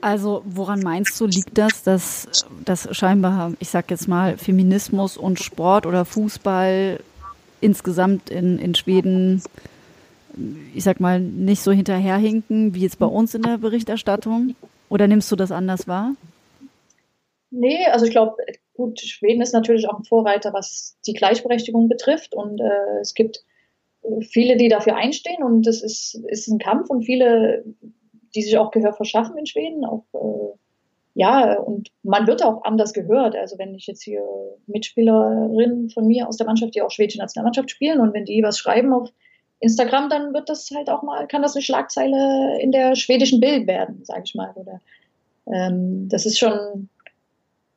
Also 0.00 0.42
woran 0.44 0.80
meinst 0.80 1.18
du, 1.18 1.26
liegt 1.26 1.56
das, 1.56 1.82
dass, 1.82 2.28
dass 2.64 2.88
scheinbar, 2.94 3.52
ich 3.58 3.70
sag 3.70 3.90
jetzt 3.90 4.06
mal, 4.06 4.36
Feminismus 4.36 5.16
und 5.16 5.40
Sport 5.40 5.86
oder 5.86 6.04
Fußball 6.04 7.00
insgesamt 7.62 8.28
in, 8.28 8.58
in 8.58 8.74
Schweden, 8.74 9.42
ich 10.74 10.84
sag 10.84 11.00
mal, 11.00 11.20
nicht 11.20 11.62
so 11.62 11.72
hinterherhinken 11.72 12.74
wie 12.74 12.80
jetzt 12.80 12.98
bei 12.98 13.06
uns 13.06 13.34
in 13.34 13.42
der 13.42 13.58
Berichterstattung? 13.58 14.54
Oder 14.88 15.08
nimmst 15.08 15.30
du 15.32 15.36
das 15.36 15.50
anders 15.50 15.88
wahr? 15.88 16.14
Nee, 17.50 17.86
also 17.86 18.06
ich 18.06 18.10
glaube, 18.10 18.36
gut, 18.74 19.00
Schweden 19.00 19.42
ist 19.42 19.54
natürlich 19.54 19.88
auch 19.88 19.98
ein 19.98 20.04
Vorreiter, 20.04 20.52
was 20.52 20.96
die 21.06 21.14
Gleichberechtigung 21.14 21.88
betrifft. 21.88 22.34
Und 22.34 22.60
äh, 22.60 23.00
es 23.00 23.14
gibt 23.14 23.44
viele, 24.20 24.56
die 24.56 24.68
dafür 24.68 24.96
einstehen 24.96 25.42
und 25.42 25.66
es 25.66 25.82
ist, 25.82 26.20
ist 26.28 26.48
ein 26.48 26.58
Kampf 26.58 26.90
und 26.90 27.04
viele 27.04 27.64
die 28.34 28.42
sich 28.42 28.58
auch 28.58 28.70
Gehör 28.70 28.92
verschaffen 28.92 29.38
in 29.38 29.46
Schweden. 29.46 29.84
Auch, 29.84 30.04
äh, 30.14 30.58
ja, 31.14 31.58
und 31.58 31.90
man 32.02 32.26
wird 32.26 32.44
auch 32.44 32.64
anders 32.64 32.92
gehört. 32.92 33.36
Also 33.36 33.58
wenn 33.58 33.74
ich 33.74 33.86
jetzt 33.86 34.02
hier 34.02 34.22
Mitspielerinnen 34.66 35.90
von 35.90 36.06
mir 36.06 36.28
aus 36.28 36.36
der 36.36 36.46
Mannschaft, 36.46 36.74
die 36.74 36.82
auch 36.82 36.90
schwedische 36.90 37.18
Nationalmannschaft 37.18 37.70
spielen 37.70 38.00
und 38.00 38.12
wenn 38.12 38.24
die 38.24 38.42
was 38.42 38.58
schreiben 38.58 38.92
auf 38.92 39.10
Instagram, 39.60 40.10
dann 40.10 40.34
wird 40.34 40.48
das 40.48 40.70
halt 40.74 40.90
auch 40.90 41.02
mal, 41.02 41.26
kann 41.26 41.42
das 41.42 41.54
eine 41.54 41.62
Schlagzeile 41.62 42.58
in 42.60 42.72
der 42.72 42.96
schwedischen 42.96 43.40
Bild 43.40 43.66
werden, 43.66 44.04
sage 44.04 44.22
ich 44.24 44.34
mal. 44.34 44.52
Oder 44.54 44.80
ähm, 45.46 46.08
das 46.08 46.26
ist 46.26 46.38
schon, 46.38 46.88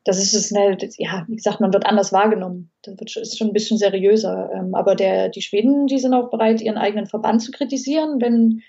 das 0.03 0.19
ist 0.19 0.33
es 0.33 0.49
schnell, 0.49 0.77
ja, 0.97 1.25
wie 1.27 1.35
gesagt, 1.35 1.59
man 1.59 1.73
wird 1.73 1.85
anders 1.85 2.13
wahrgenommen. 2.13 2.71
Das 2.81 2.99
wird, 2.99 3.15
ist 3.15 3.37
schon 3.37 3.47
ein 3.47 3.53
bisschen 3.53 3.77
seriöser. 3.77 4.49
Ähm, 4.53 4.75
aber 4.75 4.95
der, 4.95 5.29
die 5.29 5.41
Schweden, 5.41 5.87
die 5.87 5.99
sind 5.99 6.13
auch 6.13 6.29
bereit, 6.29 6.61
ihren 6.61 6.77
eigenen 6.77 7.07
Verband 7.07 7.41
zu 7.41 7.51
kritisieren, 7.51 8.21
wenn 8.21 8.61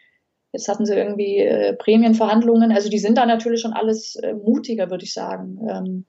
jetzt 0.53 0.69
hatten 0.69 0.87
sie 0.87 0.95
irgendwie 0.95 1.39
äh, 1.39 1.75
Prämienverhandlungen. 1.75 2.73
Also 2.73 2.89
die 2.89 2.99
sind 2.99 3.19
da 3.19 3.27
natürlich 3.27 3.61
schon 3.61 3.73
alles 3.73 4.17
äh, 4.17 4.35
mutiger, 4.35 4.91
würde 4.91 5.05
ich 5.05 5.13
sagen. 5.13 5.59
Ähm, 5.69 6.07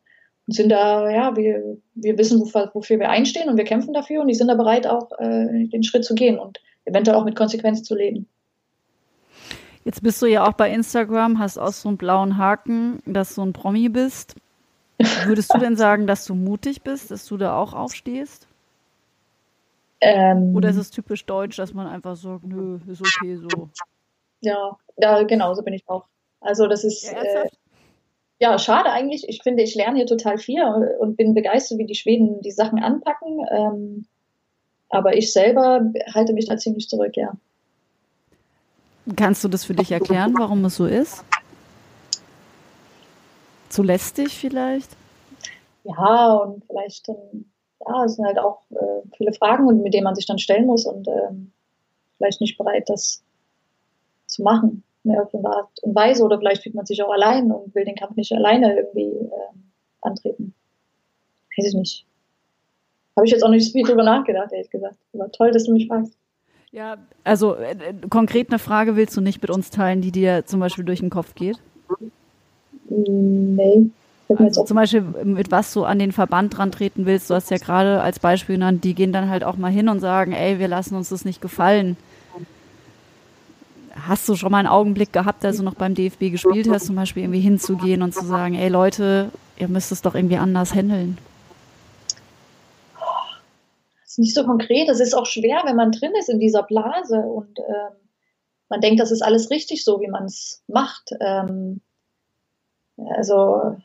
und 0.48 0.54
sind 0.54 0.70
da, 0.70 1.10
ja, 1.12 1.36
wir, 1.36 1.78
wir 1.94 2.18
wissen, 2.18 2.42
wofür, 2.42 2.72
wofür 2.74 3.00
wir 3.00 3.10
einstehen 3.10 3.50
und 3.50 3.58
wir 3.58 3.66
kämpfen 3.66 3.94
dafür 3.94 4.22
und 4.22 4.28
die 4.28 4.34
sind 4.34 4.48
da 4.48 4.56
bereit, 4.56 4.88
auch 4.88 5.12
äh, 5.20 5.68
den 5.68 5.84
Schritt 5.84 6.06
zu 6.06 6.16
gehen 6.16 6.40
und 6.40 6.60
eventuell 6.90 7.18
auch 7.18 7.26
mit 7.26 7.36
Konsequenzen 7.36 7.84
zu 7.84 7.96
leben. 7.96 8.28
Jetzt 9.86 10.04
bist 10.04 10.22
du 10.22 10.26
ja 10.26 10.48
auch 10.48 10.54
bei 10.54 10.72
Instagram, 10.72 11.40
hast 11.40 11.58
auch 11.58 11.72
so 11.72 11.90
einen 11.90 11.98
blauen 11.98 12.38
Haken, 12.38 13.02
dass 13.06 13.36
du 13.36 13.42
ein 13.42 13.54
Promi 13.54 13.90
bist. 13.90 14.36
Würdest 15.26 15.54
du 15.54 15.58
denn 15.58 15.78
sagen, 15.78 16.08
dass 16.08 16.26
du 16.26 16.36
mutig 16.36 16.82
bist, 16.82 17.10
dass 17.12 17.26
du 17.26 17.38
da 17.38 17.58
auch 17.58 17.74
aufstehst? 17.74 18.48
Ähm, 20.02 20.56
Oder 20.56 20.70
ist 20.70 20.78
es 20.78 20.92
typisch 20.92 21.26
deutsch, 21.26 21.58
dass 21.58 21.74
man 21.74 21.88
einfach 21.88 22.16
sagt, 22.16 22.44
nö, 22.46 22.80
ist 22.88 23.02
okay 23.02 23.38
so? 23.38 23.70
Ja, 24.42 24.78
ja 24.98 25.24
genau, 25.24 25.54
so 25.54 25.62
bin 25.62 25.74
ich 25.74 25.84
auch. 25.88 26.06
Also 26.42 26.68
das 26.68 26.84
ist 26.84 27.12
ja, 27.12 27.22
äh, 27.22 27.50
ja 28.40 28.60
schade 28.60 28.92
eigentlich. 28.92 29.28
Ich 29.28 29.42
finde, 29.44 29.64
ich 29.64 29.76
lerne 29.76 29.98
hier 29.98 30.06
total 30.06 30.38
viel 30.38 30.64
und 31.00 31.18
bin 31.18 31.34
begeistert, 31.34 31.80
wie 31.80 31.86
die 31.86 31.96
Schweden 31.96 32.42
die 32.42 32.52
Sachen 32.52 32.80
anpacken. 32.80 33.46
Ähm, 33.52 34.06
aber 34.90 35.16
ich 35.16 35.32
selber 35.32 35.82
halte 36.14 36.34
mich 36.34 36.48
da 36.48 36.58
ziemlich 36.58 36.90
zurück, 36.90 37.16
ja. 37.16 37.34
Kannst 39.16 39.44
du 39.44 39.48
das 39.48 39.66
für 39.66 39.74
dich 39.74 39.92
erklären, 39.92 40.34
warum 40.38 40.66
es 40.66 40.76
so 40.76 40.86
ist? 40.86 41.24
Zu 43.70 43.84
lästig 43.84 44.38
vielleicht? 44.38 44.90
Ja, 45.84 46.34
und 46.34 46.64
vielleicht, 46.66 47.10
ähm, 47.10 47.46
ja, 47.88 48.06
es 48.06 48.16
sind 48.16 48.26
halt 48.26 48.40
auch 48.40 48.62
äh, 48.72 49.08
viele 49.16 49.34
Fragen, 49.34 49.82
mit 49.82 49.94
denen 49.94 50.04
man 50.04 50.16
sich 50.16 50.26
dann 50.26 50.40
stellen 50.40 50.66
muss 50.66 50.86
und 50.86 51.08
ähm, 51.08 51.52
vielleicht 52.18 52.42
nicht 52.42 52.58
bereit, 52.58 52.90
das 52.90 53.24
zu 54.28 54.44
machen. 54.44 54.84
Auf 55.06 55.34
eine 55.34 55.50
Art 55.50 55.70
und 55.82 55.96
Weise. 55.96 56.24
Oder 56.24 56.38
vielleicht 56.38 56.64
fühlt 56.64 56.76
man 56.76 56.86
sich 56.86 57.02
auch 57.02 57.12
allein 57.12 57.52
und 57.52 57.74
will 57.74 57.86
den 57.86 57.96
Kampf 57.96 58.16
nicht 58.16 58.32
alleine 58.34 58.76
irgendwie 58.76 59.08
ähm, 59.08 59.72
antreten. 60.02 60.54
Weiß 61.58 61.68
ich 61.68 61.74
nicht. 61.74 62.06
Habe 63.20 63.26
ich 63.26 63.34
jetzt 63.34 63.44
auch 63.44 63.50
nicht 63.50 63.66
so 63.66 63.74
viel 63.74 63.84
drüber 63.84 64.04
nachgedacht, 64.04 64.54
ehrlich 64.54 64.70
gesagt. 64.70 64.96
Aber 65.14 65.30
toll, 65.30 65.52
dass 65.52 65.66
du 65.66 65.74
mich 65.74 65.88
fragst. 65.88 66.14
Ja, 66.72 66.96
also 67.26 67.56
äh, 67.56 67.76
konkret 68.10 68.48
eine 68.50 68.60
Frage 68.60 68.96
willst 68.96 69.18
du 69.18 69.20
nicht 69.20 69.42
mit 69.42 69.52
uns 69.52 69.72
teilen, 69.72 70.00
die 70.00 70.14
dir 70.14 70.46
zum 70.46 70.62
Beispiel 70.62 70.86
durch 70.86 71.02
den 71.02 71.10
Kopf 71.10 71.36
geht? 71.36 71.58
Nee. 72.88 73.90
Also 74.38 74.64
zum 74.64 74.76
Beispiel, 74.76 75.02
mit 75.26 75.52
was 75.52 75.74
du 75.74 75.84
an 75.84 76.00
den 76.00 76.14
Verband 76.14 76.58
dran 76.58 76.72
treten 76.72 77.06
willst, 77.06 77.30
du 77.30 77.34
hast 77.34 77.52
ja 77.52 77.58
gerade 77.58 78.00
als 78.00 78.20
Beispiel 78.20 78.56
genannt, 78.56 78.86
die 78.86 78.96
gehen 78.96 79.12
dann 79.12 79.30
halt 79.30 79.44
auch 79.44 79.58
mal 79.58 79.70
hin 79.70 79.90
und 79.90 80.00
sagen, 80.00 80.32
ey, 80.32 80.58
wir 80.58 80.70
lassen 80.70 80.96
uns 80.96 81.10
das 81.10 81.26
nicht 81.26 81.42
gefallen. 81.42 81.98
Hast 84.08 84.30
du 84.30 84.36
schon 84.36 84.54
mal 84.54 84.60
einen 84.60 84.70
Augenblick 84.70 85.12
gehabt, 85.12 85.44
als 85.44 85.58
du 85.58 85.64
noch 85.64 85.76
beim 85.76 85.94
DFB 85.94 86.32
gespielt 86.32 86.70
hast, 86.72 86.86
zum 86.86 86.96
Beispiel 86.96 87.24
irgendwie 87.24 87.42
hinzugehen 87.42 88.02
und 88.02 88.14
zu 88.14 88.24
sagen, 88.24 88.56
ey 88.56 88.70
Leute, 88.70 89.30
ihr 89.58 89.68
müsst 89.68 89.92
es 89.92 90.02
doch 90.02 90.16
irgendwie 90.16 90.38
anders 90.38 90.74
handeln? 90.74 91.18
Nicht 94.20 94.36
so 94.36 94.44
konkret. 94.44 94.90
Das 94.90 95.00
ist 95.00 95.14
auch 95.14 95.26
schwer, 95.26 95.62
wenn 95.64 95.78
man 95.78 95.94
drin 95.94 96.12
ist 96.20 96.28
in 96.28 96.40
dieser 96.40 96.64
Blase 96.64 97.20
und 97.20 97.58
ähm, 97.58 97.96
man 98.68 98.82
denkt, 98.82 99.00
das 99.00 99.12
ist 99.12 99.22
alles 99.22 99.50
richtig 99.50 99.86
so, 99.86 100.02
wie 100.02 100.10
man 100.10 100.26
es 100.26 100.62
macht. 100.68 101.12
Ähm, 101.22 101.80
also, 103.16 103.78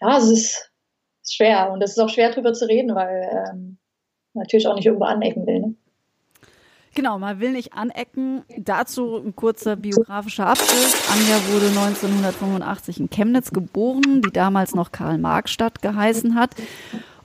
ja, 0.00 0.18
es 0.18 0.28
ist, 0.28 0.72
schwer 1.24 1.70
und 1.70 1.80
es 1.82 1.92
ist 1.92 2.00
auch 2.00 2.08
schwer 2.08 2.32
drüber 2.32 2.52
zu 2.52 2.66
reden, 2.66 2.96
weil 2.96 3.28
ähm, 3.48 3.76
natürlich 4.34 4.66
auch 4.66 4.74
nicht 4.74 4.86
irgendwo 4.86 5.04
anecken 5.04 5.46
will. 5.46 5.60
Ne? 5.60 5.74
Genau, 6.96 7.18
man 7.18 7.38
will 7.38 7.52
nicht 7.52 7.74
anecken. 7.74 8.42
Dazu 8.58 9.18
ein 9.18 9.36
kurzer 9.36 9.76
biografischer 9.76 10.46
Abschluss. 10.46 10.94
Anja 11.12 11.36
wurde 11.52 11.66
1985 11.66 13.00
in 13.00 13.10
Chemnitz 13.10 13.50
geboren, 13.50 14.22
die 14.22 14.32
damals 14.32 14.74
noch 14.74 14.90
Karl-Marx-Stadt 14.90 15.82
geheißen 15.82 16.34
hat 16.34 16.56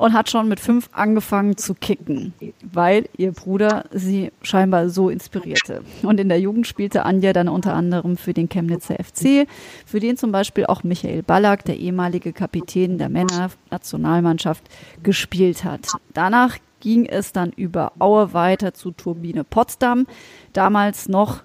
und 0.01 0.13
hat 0.13 0.31
schon 0.31 0.47
mit 0.47 0.59
fünf 0.59 0.89
angefangen 0.93 1.57
zu 1.57 1.75
kicken, 1.75 2.33
weil 2.73 3.07
ihr 3.17 3.31
Bruder 3.33 3.85
sie 3.91 4.31
scheinbar 4.41 4.89
so 4.89 5.09
inspirierte. 5.09 5.83
Und 6.01 6.19
in 6.19 6.27
der 6.27 6.39
Jugend 6.39 6.65
spielte 6.65 7.05
Anja 7.05 7.33
dann 7.33 7.47
unter 7.47 7.75
anderem 7.75 8.17
für 8.17 8.33
den 8.33 8.49
Chemnitzer 8.49 8.95
FC, 8.95 9.47
für 9.85 9.99
den 9.99 10.17
zum 10.17 10.31
Beispiel 10.31 10.65
auch 10.65 10.81
Michael 10.81 11.21
Ballack, 11.21 11.65
der 11.65 11.77
ehemalige 11.77 12.33
Kapitän 12.33 12.97
der 12.97 13.09
Männernationalmannschaft, 13.09 14.63
gespielt 15.03 15.63
hat. 15.63 15.85
Danach 16.15 16.57
ging 16.79 17.05
es 17.05 17.31
dann 17.31 17.51
über 17.51 17.91
Aue 17.99 18.33
weiter 18.33 18.73
zu 18.73 18.89
Turbine 18.89 19.43
Potsdam, 19.43 20.07
damals 20.53 21.09
noch 21.09 21.43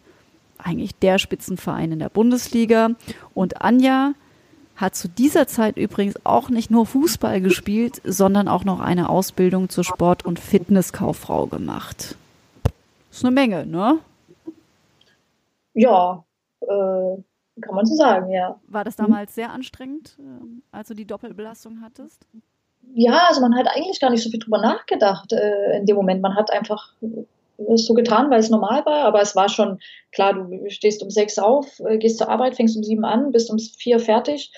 eigentlich 0.57 0.95
der 0.95 1.19
Spitzenverein 1.19 1.92
in 1.92 1.99
der 1.99 2.09
Bundesliga. 2.09 2.92
Und 3.35 3.61
Anja 3.61 4.14
hat 4.77 4.95
zu 4.95 5.09
dieser 5.09 5.47
Zeit 5.47 5.77
übrigens 5.77 6.15
auch 6.25 6.51
nicht 6.51 6.71
nur 6.71 6.87
Fußball 6.87 7.41
gespielt, 7.41 8.01
sondern 8.05 8.47
auch 8.49 8.65
noch 8.65 8.81
eine 8.81 9.09
Ausbildung 9.09 9.69
zur 9.69 9.85
Sport- 9.85 10.25
und 10.25 10.39
Fitnesskauffrau 10.39 11.47
gemacht. 11.47 12.17
Das 13.11 13.19
ist 13.19 13.25
eine 13.25 13.35
Menge, 13.35 13.67
ne? 13.67 13.99
Ja, 15.73 16.25
äh, 16.61 17.23
kann 17.61 17.75
man 17.75 17.87
so 17.87 17.95
sagen, 17.95 18.31
ja. 18.31 18.61
War 18.67 18.85
das 18.85 18.97
damals 18.97 19.35
sehr 19.35 19.51
anstrengend, 19.51 20.19
äh, 20.19 20.45
als 20.73 20.89
du 20.89 20.95
die 20.95 21.07
Doppelbelastung 21.07 21.81
hattest? 21.83 22.27
Ja, 22.95 23.27
also 23.29 23.41
man 23.41 23.57
hat 23.57 23.67
eigentlich 23.69 24.01
gar 24.01 24.11
nicht 24.11 24.23
so 24.23 24.31
viel 24.31 24.39
drüber 24.39 24.59
nachgedacht 24.59 25.33
äh, 25.33 25.79
in 25.79 25.87
dem 25.87 25.97
Moment. 25.97 26.23
Man 26.23 26.35
hat 26.35 26.51
einfach 26.53 26.93
so 27.77 27.95
getan, 27.95 28.31
weil 28.31 28.40
es 28.40 28.51
normal 28.51 28.85
war, 28.85 29.05
aber 29.05 29.21
es 29.21 29.35
war 29.35 29.49
schon 29.49 29.79
klar, 30.12 30.35
du 30.35 30.69
stehst 30.69 31.03
um 31.03 31.11
sechs 31.11 31.38
auf, 31.38 31.81
äh, 31.81 31.99
gehst 31.99 32.19
zur 32.19 32.29
Arbeit, 32.29 32.57
fängst 32.57 32.77
um 32.77 32.83
sieben 32.83 33.05
an, 33.05 33.33
bist 33.33 33.51
um 33.51 33.59
vier 33.59 33.99
fertig, 33.99 34.53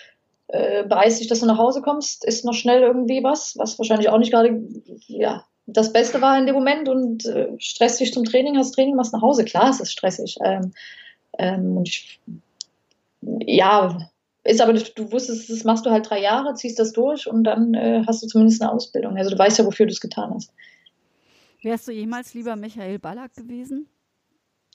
äh, 0.49 0.85
beeilst 0.85 1.21
dich, 1.21 1.29
dass 1.29 1.41
du 1.41 1.47
nach 1.47 1.59
Hause 1.59 1.83
kommst, 1.83 2.25
ist 2.25 2.45
noch 2.45 2.55
schnell 2.55 2.83
irgendwie 2.83 3.23
was, 3.23 3.55
was 3.57 3.79
wahrscheinlich 3.79 4.09
auch 4.09 4.19
nicht 4.19 4.33
gerade 4.33 4.61
ja, 5.07 5.45
das 5.67 5.93
Beste 5.93 6.21
war 6.23 6.39
in 6.39 6.47
dem 6.47 6.55
Moment 6.55 6.89
und 6.89 7.27
äh, 7.27 7.49
stresst 7.59 8.01
dich 8.01 8.13
zum 8.13 8.25
Training, 8.25 8.57
hast 8.57 8.73
Training, 8.73 8.97
machst 8.97 9.13
nach 9.13 9.23
Hause. 9.23 9.45
Klar, 9.45 9.69
es 9.69 9.81
ist 9.81 9.93
stressig. 9.93 10.37
Ähm, 10.43 10.73
ähm, 11.39 11.83
ich, 11.85 12.19
ja, 13.21 13.99
ist 14.45 14.63
aber, 14.63 14.73
du 14.73 15.13
wusstest, 15.13 15.51
das 15.51 15.65
machst 15.65 15.85
du 15.85 15.91
halt 15.91 16.09
drei 16.09 16.23
Jahre, 16.23 16.55
ziehst 16.55 16.79
das 16.79 16.93
durch 16.93 17.27
und 17.27 17.45
dann 17.45 17.75
äh, 17.75 18.03
hast 18.07 18.23
du 18.23 18.27
zumindest 18.27 18.63
eine 18.63 18.73
Ausbildung. 18.73 19.19
Also 19.19 19.31
du 19.31 19.39
weißt 19.39 19.59
ja, 19.59 19.67
wofür 19.67 19.85
du 19.85 19.93
es 19.93 20.01
getan 20.01 20.33
hast. 20.35 20.53
Wärst 21.63 21.89
du 21.89 21.93
jemals 21.93 22.35
lieber 22.35 22.57
Michael 22.57 22.99
Ballack 22.99 23.35
gewesen? 23.35 23.89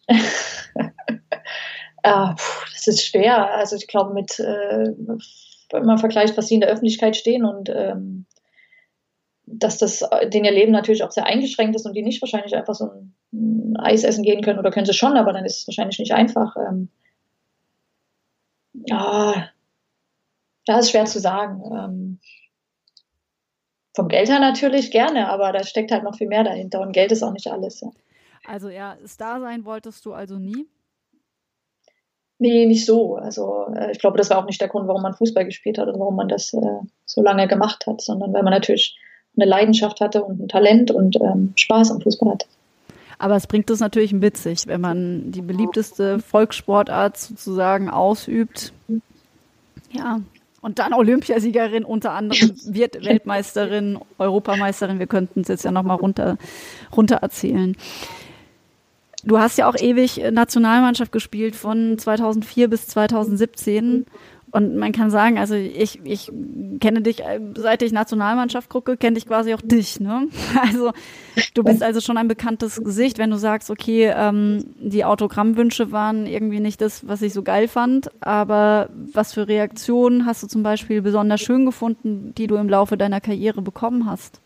ah, 2.04 2.34
puh, 2.34 2.65
das 2.74 2.88
ist 2.88 3.06
schwer. 3.06 3.54
Also 3.54 3.76
ich 3.76 3.88
glaube, 3.88 4.13
mit 4.13 4.39
äh, 4.39 4.91
wenn 5.72 5.86
man 5.86 5.98
vergleicht, 5.98 6.38
was 6.38 6.48
sie 6.48 6.56
in 6.56 6.62
der 6.62 6.69
Öffentlichkeit 6.69 7.15
stehen 7.15 7.46
und 7.46 7.69
ähm, 7.69 8.26
dass 9.46 9.78
das 9.78 10.04
den 10.26 10.46
ihr 10.46 10.52
Leben 10.52 10.72
natürlich 10.72 11.04
auch 11.04 11.12
sehr 11.12 11.26
eingeschränkt 11.26 11.76
ist 11.76 11.86
und 11.86 11.96
die 11.96 12.02
nicht 12.02 12.22
wahrscheinlich 12.22 12.56
einfach 12.56 12.76
so 12.76 12.89
ein, 12.89 13.13
ein 13.34 13.78
Eis 13.78 14.04
essen 14.04 14.24
gehen 14.24 14.41
können 14.41 14.60
oder 14.60 14.72
können 14.72 14.86
sie 14.86 14.93
schon, 14.93 15.17
aber 15.17 15.34
dann 15.34 15.46
ist 15.46 15.60
es 15.60 15.67
wahrscheinlich 15.67 16.00
nicht 16.00 16.13
einfach. 16.13 16.56
Ähm, 16.56 16.89
ja, 18.74 19.50
das 20.65 20.86
ist 20.86 20.91
schwer 20.91 21.06
zu 21.06 21.19
sagen. 21.19 21.62
Ähm, 21.74 22.19
vom 23.93 24.08
Geld 24.08 24.29
her 24.29 24.39
natürlich 24.39 24.91
gerne, 24.91 25.29
aber 25.29 25.51
da 25.51 25.63
steckt 25.63 25.91
halt 25.91 26.03
noch 26.03 26.17
viel 26.17 26.27
mehr 26.27 26.43
dahinter 26.43 26.82
und 26.82 26.93
Geld 26.93 27.12
ist 27.12 27.23
auch 27.23 27.34
nicht 27.34 27.47
alles. 27.47 27.82
Ja. 27.82 27.91
Also 28.45 28.69
ja, 28.69 28.97
Star 29.08 29.39
sein 29.39 29.65
wolltest 29.65 30.06
du 30.06 30.13
also 30.13 30.38
nie? 30.38 30.67
Nee, 32.39 32.65
nicht 32.65 32.86
so. 32.86 33.15
Also 33.15 33.67
äh, 33.75 33.91
ich 33.91 33.99
glaube, 33.99 34.17
das 34.17 34.29
war 34.29 34.39
auch 34.39 34.45
nicht 34.45 34.60
der 34.60 34.67
Grund, 34.67 34.88
warum 34.88 35.01
man 35.01 35.13
Fußball 35.13 35.45
gespielt 35.45 35.77
hat 35.77 35.88
und 35.88 35.99
warum 35.99 36.15
man 36.15 36.27
das 36.27 36.53
äh, 36.53 36.79
so 37.06 37.21
lange 37.21 37.47
gemacht 37.47 37.86
hat, 37.88 38.01
sondern 38.01 38.34
weil 38.34 38.43
man 38.43 38.51
natürlich 38.51 38.97
eine 39.38 39.45
Leidenschaft 39.45 40.01
hatte 40.01 40.23
und 40.23 40.41
ein 40.41 40.47
Talent 40.47 40.91
und 40.91 41.15
ähm, 41.21 41.53
Spaß 41.56 41.91
am 41.91 42.01
Fußball 42.01 42.32
hatte. 42.34 42.47
Aber 43.17 43.36
es 43.36 43.47
bringt 43.47 43.69
es 43.69 43.79
natürlich 43.79 44.12
ein 44.12 44.21
witzig, 44.21 44.67
wenn 44.67 44.82
man 44.82 45.32
die 45.32 45.41
beliebteste 45.41 46.19
Volkssportart 46.19 47.17
sozusagen 47.17 47.89
ausübt. 47.89 48.73
Ja, 49.91 50.19
und 50.63 50.80
dann 50.80 50.93
Olympiasiegerin, 50.93 51.84
unter 51.84 52.13
anderem 52.13 52.52
wird 52.65 53.06
Weltmeisterin, 53.06 53.99
Europameisterin. 54.17 54.97
Wir 54.97 55.08
könnten 55.08 55.41
es 55.41 55.49
jetzt 55.49 55.65
ja 55.65 55.71
nochmal 55.71 55.97
runter, 55.97 56.38
runter 56.95 57.17
erzählen. 57.17 57.76
Du 59.26 59.39
hast 59.39 59.58
ja 59.58 59.69
auch 59.69 59.76
ewig 59.76 60.21
Nationalmannschaft 60.32 61.12
gespielt 61.12 61.56
von 61.56 61.97
2004 61.97 62.69
bis 62.69 62.88
2017. 62.88 64.06
Und 64.53 64.75
man 64.75 64.91
kann 64.91 65.09
sagen, 65.09 65.39
also 65.39 65.55
ich, 65.55 65.99
ich 66.03 66.31
kenne 66.79 67.01
dich, 67.01 67.21
äh, 67.21 67.39
seit 67.57 67.81
ich 67.81 67.91
Nationalmannschaft 67.91 68.69
gucke, 68.69 68.97
kenne 68.97 69.17
ich 69.17 69.25
quasi 69.25 69.51
auch 69.55 69.61
dich. 69.61 69.99
Ne? 69.99 70.27
Also 70.61 70.91
du 71.55 71.63
bist 71.63 71.81
also 71.81 71.99
schon 72.01 72.17
ein 72.17 72.27
bekanntes 72.27 72.79
Gesicht, 72.83 73.17
wenn 73.17 73.31
du 73.31 73.37
sagst, 73.37 73.71
okay, 73.71 74.13
ähm, 74.15 74.63
die 74.79 75.05
Autogrammwünsche 75.05 75.91
waren 75.91 76.27
irgendwie 76.27 76.59
nicht 76.59 76.81
das, 76.81 77.07
was 77.07 77.23
ich 77.23 77.33
so 77.33 77.41
geil 77.41 77.67
fand. 77.67 78.11
Aber 78.21 78.89
was 78.93 79.33
für 79.33 79.47
Reaktionen 79.47 80.27
hast 80.27 80.43
du 80.43 80.47
zum 80.47 80.61
Beispiel 80.61 81.01
besonders 81.01 81.41
schön 81.41 81.65
gefunden, 81.65 82.35
die 82.37 82.45
du 82.45 82.55
im 82.57 82.69
Laufe 82.69 82.95
deiner 82.95 83.21
Karriere 83.21 83.63
bekommen 83.63 84.05
hast? 84.05 84.42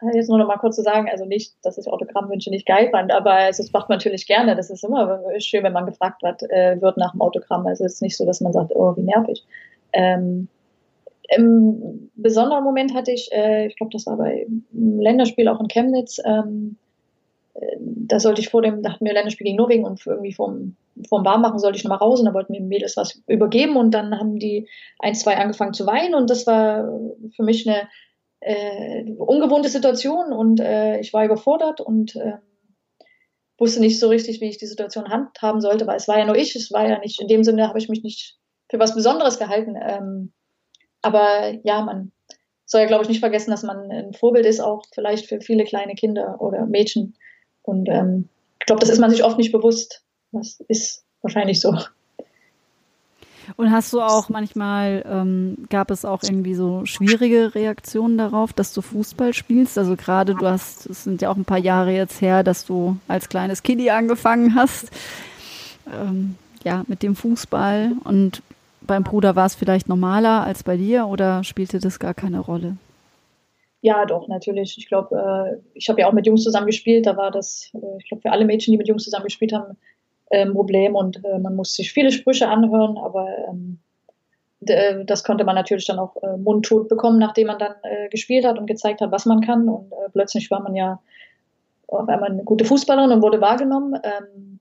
Äh, 0.00 0.16
jetzt 0.16 0.28
nur 0.28 0.38
noch 0.38 0.46
mal 0.46 0.56
kurz 0.56 0.76
zu 0.76 0.82
sagen, 0.82 1.08
also 1.10 1.24
nicht, 1.24 1.54
dass 1.62 1.78
ich 1.78 1.88
Autogrammwünsche 1.88 2.50
nicht 2.50 2.66
geil 2.66 2.88
fand, 2.90 3.12
aber 3.12 3.48
es 3.48 3.72
macht 3.72 3.88
man 3.88 3.98
natürlich 3.98 4.26
gerne. 4.26 4.56
Das 4.56 4.70
ist 4.70 4.84
immer 4.84 5.20
schön, 5.38 5.64
wenn 5.64 5.72
man 5.72 5.86
gefragt 5.86 6.22
wird, 6.22 6.42
äh, 6.50 6.80
wird 6.80 6.96
nach 6.96 7.12
dem 7.12 7.20
Autogramm. 7.20 7.66
Also 7.66 7.84
es 7.84 7.94
ist 7.94 8.02
nicht 8.02 8.16
so, 8.16 8.26
dass 8.26 8.40
man 8.40 8.52
sagt, 8.52 8.74
oh, 8.74 8.96
wie 8.96 9.02
nervig. 9.02 9.44
Ähm, 9.92 10.48
Im 11.28 12.10
besonderen 12.14 12.64
Moment 12.64 12.94
hatte 12.94 13.12
ich, 13.12 13.30
äh, 13.32 13.66
ich 13.66 13.76
glaube, 13.76 13.92
das 13.92 14.06
war 14.06 14.16
bei 14.16 14.46
einem 14.72 15.00
Länderspiel 15.00 15.48
auch 15.48 15.60
in 15.60 15.68
Chemnitz, 15.68 16.20
ähm, 16.24 16.76
äh, 17.54 17.76
da 17.80 18.20
sollte 18.20 18.40
ich 18.40 18.48
vor 18.48 18.62
dem, 18.62 18.82
da 18.82 18.92
hatten 18.92 19.04
wir 19.04 19.12
Länderspiel 19.12 19.46
gegen 19.46 19.56
Norwegen 19.56 19.84
und 19.84 20.04
irgendwie 20.06 20.32
vorm, 20.32 20.76
vorm 21.08 21.24
Warmmachen 21.24 21.58
sollte 21.58 21.76
ich 21.76 21.84
nochmal 21.84 21.98
raus 21.98 22.20
und 22.20 22.26
da 22.26 22.34
wollten 22.34 22.52
mir 22.52 22.60
Mädels 22.60 22.96
was 22.96 23.22
übergeben 23.26 23.76
und 23.76 23.92
dann 23.92 24.18
haben 24.18 24.38
die 24.38 24.68
ein, 24.98 25.14
zwei 25.14 25.36
angefangen 25.36 25.74
zu 25.74 25.86
weinen 25.86 26.14
und 26.14 26.30
das 26.30 26.46
war 26.46 26.88
für 27.34 27.42
mich 27.42 27.68
eine 27.68 27.88
äh, 28.40 29.04
ungewohnte 29.18 29.68
Situation 29.68 30.32
und 30.32 30.60
äh, 30.60 31.00
ich 31.00 31.12
war 31.12 31.24
überfordert 31.24 31.80
und 31.80 32.16
äh, 32.16 32.38
wusste 33.58 33.80
nicht 33.80 33.98
so 33.98 34.08
richtig, 34.08 34.40
wie 34.40 34.48
ich 34.48 34.58
die 34.58 34.66
Situation 34.66 35.08
handhaben 35.08 35.60
sollte, 35.60 35.86
weil 35.86 35.96
es 35.96 36.08
war 36.08 36.18
ja 36.18 36.24
nur 36.24 36.36
ich, 36.36 36.54
es 36.54 36.72
war 36.72 36.88
ja 36.88 36.98
nicht, 36.98 37.20
in 37.20 37.28
dem 37.28 37.42
Sinne 37.44 37.68
habe 37.68 37.78
ich 37.78 37.88
mich 37.88 38.02
nicht 38.02 38.36
für 38.70 38.78
was 38.78 38.94
Besonderes 38.94 39.38
gehalten. 39.38 39.74
Ähm, 39.80 40.32
aber 41.02 41.54
ja, 41.64 41.82
man 41.82 42.12
soll 42.64 42.82
ja, 42.82 42.86
glaube 42.86 43.02
ich, 43.02 43.08
nicht 43.08 43.20
vergessen, 43.20 43.50
dass 43.50 43.62
man 43.62 43.90
ein 43.90 44.12
Vorbild 44.12 44.46
ist, 44.46 44.60
auch 44.60 44.84
vielleicht 44.94 45.26
für 45.26 45.40
viele 45.40 45.64
kleine 45.64 45.94
Kinder 45.94 46.40
oder 46.40 46.66
Mädchen. 46.66 47.16
Und 47.62 47.88
ähm, 47.88 48.28
ich 48.60 48.66
glaube, 48.66 48.80
das 48.80 48.90
ist 48.90 48.98
man 48.98 49.10
sich 49.10 49.24
oft 49.24 49.38
nicht 49.38 49.52
bewusst. 49.52 50.04
Das 50.32 50.60
ist 50.68 51.04
wahrscheinlich 51.22 51.60
so. 51.60 51.74
Und 53.56 53.72
hast 53.72 53.92
du 53.92 54.00
auch 54.00 54.28
manchmal, 54.28 55.04
ähm, 55.08 55.66
gab 55.70 55.90
es 55.90 56.04
auch 56.04 56.22
irgendwie 56.22 56.54
so 56.54 56.84
schwierige 56.84 57.54
Reaktionen 57.54 58.18
darauf, 58.18 58.52
dass 58.52 58.72
du 58.72 58.82
Fußball 58.82 59.34
spielst? 59.34 59.78
Also 59.78 59.96
gerade 59.96 60.34
du 60.34 60.46
hast, 60.46 60.86
es 60.86 61.04
sind 61.04 61.22
ja 61.22 61.30
auch 61.30 61.36
ein 61.36 61.44
paar 61.44 61.58
Jahre 61.58 61.92
jetzt 61.92 62.20
her, 62.20 62.42
dass 62.42 62.64
du 62.64 62.96
als 63.08 63.28
kleines 63.28 63.62
Kiddie 63.62 63.90
angefangen 63.90 64.54
hast, 64.54 64.90
ähm, 65.92 66.36
ja, 66.64 66.84
mit 66.88 67.02
dem 67.02 67.16
Fußball. 67.16 67.92
Und 68.04 68.42
beim 68.82 69.04
Bruder 69.04 69.36
war 69.36 69.46
es 69.46 69.54
vielleicht 69.54 69.88
normaler 69.88 70.44
als 70.44 70.62
bei 70.62 70.76
dir 70.76 71.06
oder 71.06 71.44
spielte 71.44 71.78
das 71.78 71.98
gar 71.98 72.14
keine 72.14 72.40
Rolle? 72.40 72.76
Ja, 73.80 74.04
doch, 74.06 74.26
natürlich. 74.26 74.76
Ich 74.76 74.88
glaube, 74.88 75.16
äh, 75.16 75.60
ich 75.74 75.88
habe 75.88 76.00
ja 76.00 76.08
auch 76.08 76.12
mit 76.12 76.26
Jungs 76.26 76.42
zusammen 76.42 76.66
gespielt. 76.66 77.06
Da 77.06 77.16
war 77.16 77.30
das, 77.30 77.70
äh, 77.74 77.98
ich 78.00 78.08
glaube, 78.08 78.22
für 78.22 78.32
alle 78.32 78.44
Mädchen, 78.44 78.72
die 78.72 78.78
mit 78.78 78.88
Jungs 78.88 79.04
zusammen 79.04 79.24
gespielt 79.24 79.52
haben, 79.52 79.76
ähm, 80.30 80.52
Problem 80.52 80.94
und 80.94 81.24
äh, 81.24 81.38
man 81.38 81.56
muss 81.56 81.74
sich 81.74 81.92
viele 81.92 82.10
Sprüche 82.10 82.48
anhören, 82.48 82.98
aber 82.98 83.28
ähm, 83.48 83.78
das 84.60 85.22
konnte 85.22 85.44
man 85.44 85.54
natürlich 85.54 85.86
dann 85.86 86.00
auch 86.00 86.16
äh, 86.22 86.36
mundtot 86.36 86.88
bekommen, 86.88 87.18
nachdem 87.18 87.46
man 87.46 87.58
dann 87.58 87.74
äh, 87.84 88.08
gespielt 88.08 88.44
hat 88.44 88.58
und 88.58 88.66
gezeigt 88.66 89.00
hat, 89.00 89.12
was 89.12 89.24
man 89.24 89.40
kann. 89.40 89.68
Und 89.68 89.92
äh, 89.92 90.10
plötzlich 90.12 90.50
war 90.50 90.60
man 90.60 90.74
ja 90.74 91.00
auf 91.86 92.08
einmal 92.08 92.30
eine 92.30 92.42
gute 92.42 92.64
Fußballerin 92.64 93.12
und 93.12 93.22
wurde 93.22 93.40
wahrgenommen. 93.40 93.94
Ähm, 94.02 94.58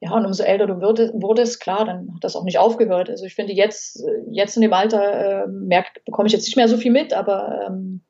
ja, 0.00 0.12
und 0.12 0.24
umso 0.24 0.44
älter 0.44 0.66
du 0.66 0.80
wurde, 0.80 1.12
wurdest, 1.14 1.60
klar, 1.60 1.84
dann 1.84 2.14
hat 2.14 2.24
das 2.24 2.36
auch 2.36 2.44
nicht 2.44 2.58
aufgehört. 2.58 3.10
Also 3.10 3.26
ich 3.26 3.34
finde 3.34 3.52
jetzt, 3.52 4.02
äh, 4.02 4.22
jetzt 4.30 4.56
in 4.56 4.62
dem 4.62 4.72
Alter 4.72 5.44
äh, 5.44 5.46
merk, 5.46 6.04
bekomme 6.04 6.26
ich 6.26 6.32
jetzt 6.32 6.46
nicht 6.46 6.56
mehr 6.56 6.68
so 6.68 6.76
viel 6.76 6.92
mit, 6.92 7.12
aber 7.12 7.66
ähm, 7.66 8.00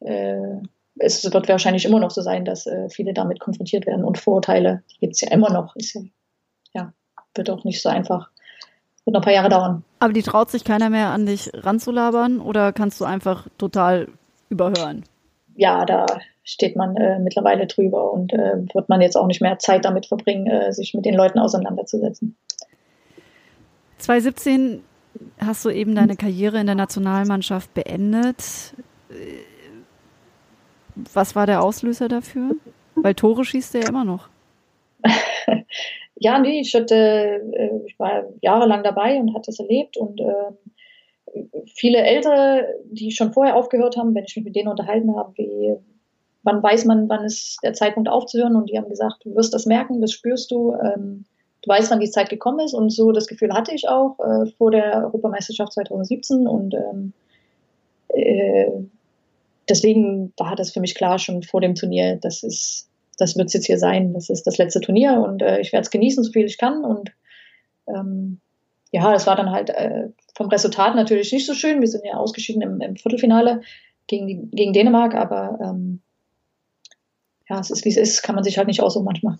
äh, 0.00 0.60
es 1.02 1.24
wird 1.24 1.48
wahrscheinlich 1.48 1.84
immer 1.84 2.00
noch 2.00 2.10
so 2.10 2.22
sein, 2.22 2.44
dass 2.44 2.66
äh, 2.66 2.88
viele 2.88 3.12
damit 3.12 3.40
konfrontiert 3.40 3.86
werden 3.86 4.04
und 4.04 4.18
Vorurteile, 4.18 4.82
die 4.90 4.98
gibt 4.98 5.14
es 5.14 5.20
ja 5.20 5.30
immer 5.30 5.50
noch. 5.50 5.74
Ist 5.76 5.94
ja, 5.94 6.02
ja, 6.74 6.92
wird 7.34 7.50
auch 7.50 7.64
nicht 7.64 7.82
so 7.82 7.88
einfach. 7.88 8.30
Wird 9.04 9.14
noch 9.14 9.20
ein 9.20 9.24
paar 9.24 9.32
Jahre 9.32 9.48
dauern. 9.48 9.84
Aber 9.98 10.12
die 10.12 10.22
traut 10.22 10.50
sich 10.50 10.64
keiner 10.64 10.90
mehr 10.90 11.10
an 11.10 11.26
dich 11.26 11.50
ranzulabern 11.52 12.40
oder 12.40 12.72
kannst 12.72 13.00
du 13.00 13.04
einfach 13.04 13.48
total 13.58 14.08
überhören? 14.48 15.04
Ja, 15.56 15.84
da 15.84 16.06
steht 16.44 16.76
man 16.76 16.96
äh, 16.96 17.18
mittlerweile 17.18 17.66
drüber 17.66 18.12
und 18.12 18.32
äh, 18.32 18.56
wird 18.72 18.88
man 18.88 19.00
jetzt 19.00 19.16
auch 19.16 19.26
nicht 19.26 19.42
mehr 19.42 19.58
Zeit 19.58 19.84
damit 19.84 20.06
verbringen, 20.06 20.46
äh, 20.46 20.72
sich 20.72 20.94
mit 20.94 21.04
den 21.04 21.14
Leuten 21.14 21.38
auseinanderzusetzen. 21.38 22.36
2017 23.98 24.82
hast 25.38 25.64
du 25.64 25.70
eben 25.70 25.94
deine 25.94 26.16
Karriere 26.16 26.58
in 26.58 26.66
der 26.66 26.74
Nationalmannschaft 26.74 27.74
beendet 27.74 28.74
was 30.94 31.34
war 31.34 31.46
der 31.46 31.62
Auslöser 31.62 32.08
dafür? 32.08 32.56
Weil 32.94 33.14
Tore 33.14 33.44
schießt 33.44 33.74
er 33.74 33.82
ja 33.82 33.88
immer 33.88 34.04
noch. 34.04 34.28
ja, 36.16 36.38
nee, 36.38 36.60
ich, 36.60 36.74
hatte, 36.74 36.94
äh, 36.94 37.86
ich 37.86 37.98
war 37.98 38.24
jahrelang 38.40 38.82
dabei 38.82 39.18
und 39.18 39.34
hatte 39.34 39.50
es 39.50 39.58
erlebt 39.58 39.96
und 39.96 40.20
äh, 40.20 41.44
viele 41.74 41.98
Ältere, 41.98 42.66
die 42.84 43.10
schon 43.10 43.32
vorher 43.32 43.56
aufgehört 43.56 43.96
haben, 43.96 44.14
wenn 44.14 44.24
ich 44.24 44.36
mich 44.36 44.44
mit 44.44 44.56
denen 44.56 44.68
unterhalten 44.68 45.16
habe, 45.16 45.32
wie 45.36 45.76
wann 46.42 46.62
weiß 46.62 46.84
man, 46.86 47.08
wann 47.08 47.24
ist 47.24 47.58
der 47.62 47.72
Zeitpunkt 47.72 48.08
aufzuhören 48.08 48.56
und 48.56 48.70
die 48.70 48.76
haben 48.76 48.88
gesagt, 48.88 49.24
du 49.24 49.34
wirst 49.34 49.54
das 49.54 49.66
merken, 49.66 50.00
das 50.00 50.12
spürst 50.12 50.50
du, 50.50 50.74
ähm, 50.74 51.24
du 51.62 51.68
weißt, 51.68 51.90
wann 51.90 52.00
die 52.00 52.10
Zeit 52.10 52.28
gekommen 52.30 52.60
ist 52.60 52.74
und 52.74 52.90
so 52.90 53.12
das 53.12 53.26
Gefühl 53.26 53.52
hatte 53.52 53.74
ich 53.74 53.88
auch 53.88 54.18
äh, 54.18 54.46
vor 54.58 54.70
der 54.70 55.04
Europameisterschaft 55.04 55.72
2017 55.72 56.46
und 56.46 56.74
ähm, 56.74 57.12
äh, 58.08 58.66
deswegen 59.68 60.32
war 60.36 60.56
das 60.56 60.72
für 60.72 60.80
mich 60.80 60.94
klar 60.94 61.18
schon 61.18 61.42
vor 61.42 61.60
dem 61.60 61.74
Turnier, 61.74 62.16
das 62.16 62.42
ist, 62.42 62.88
das 63.18 63.36
wird 63.36 63.48
es 63.48 63.52
jetzt 63.54 63.66
hier 63.66 63.78
sein. 63.78 64.14
Das 64.14 64.30
ist 64.30 64.46
das 64.46 64.58
letzte 64.58 64.80
Turnier 64.80 65.20
und 65.20 65.42
äh, 65.42 65.60
ich 65.60 65.72
werde 65.72 65.82
es 65.82 65.90
genießen, 65.90 66.24
so 66.24 66.32
viel 66.32 66.46
ich 66.46 66.58
kann. 66.58 66.84
Und 66.84 67.12
ähm, 67.86 68.40
ja, 68.90 69.14
es 69.14 69.26
war 69.26 69.36
dann 69.36 69.50
halt 69.50 69.70
äh, 69.70 70.08
vom 70.34 70.48
Resultat 70.48 70.94
natürlich 70.94 71.32
nicht 71.32 71.46
so 71.46 71.54
schön. 71.54 71.80
Wir 71.80 71.88
sind 71.88 72.04
ja 72.04 72.14
ausgeschieden 72.14 72.62
im, 72.62 72.80
im 72.80 72.96
Viertelfinale 72.96 73.62
gegen, 74.06 74.26
die, 74.26 74.48
gegen 74.50 74.72
Dänemark, 74.72 75.14
aber 75.14 75.58
ähm, 75.62 76.00
ja, 77.48 77.60
es 77.60 77.70
ist 77.70 77.84
wie 77.84 77.90
es 77.90 77.96
ist, 77.96 78.22
kann 78.22 78.34
man 78.34 78.44
sich 78.44 78.58
halt 78.58 78.66
nicht 78.66 78.82
aussuchen 78.82 79.04
manchmal. 79.04 79.38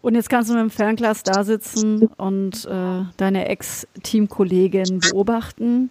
Und 0.00 0.16
jetzt 0.16 0.28
kannst 0.28 0.50
du 0.50 0.54
mit 0.54 0.62
dem 0.62 0.70
Fernglas 0.70 1.22
da 1.22 1.44
sitzen 1.44 2.06
und 2.16 2.64
äh, 2.64 3.04
deine 3.16 3.48
Ex-Teamkollegin 3.48 4.98
beobachten. 4.98 5.90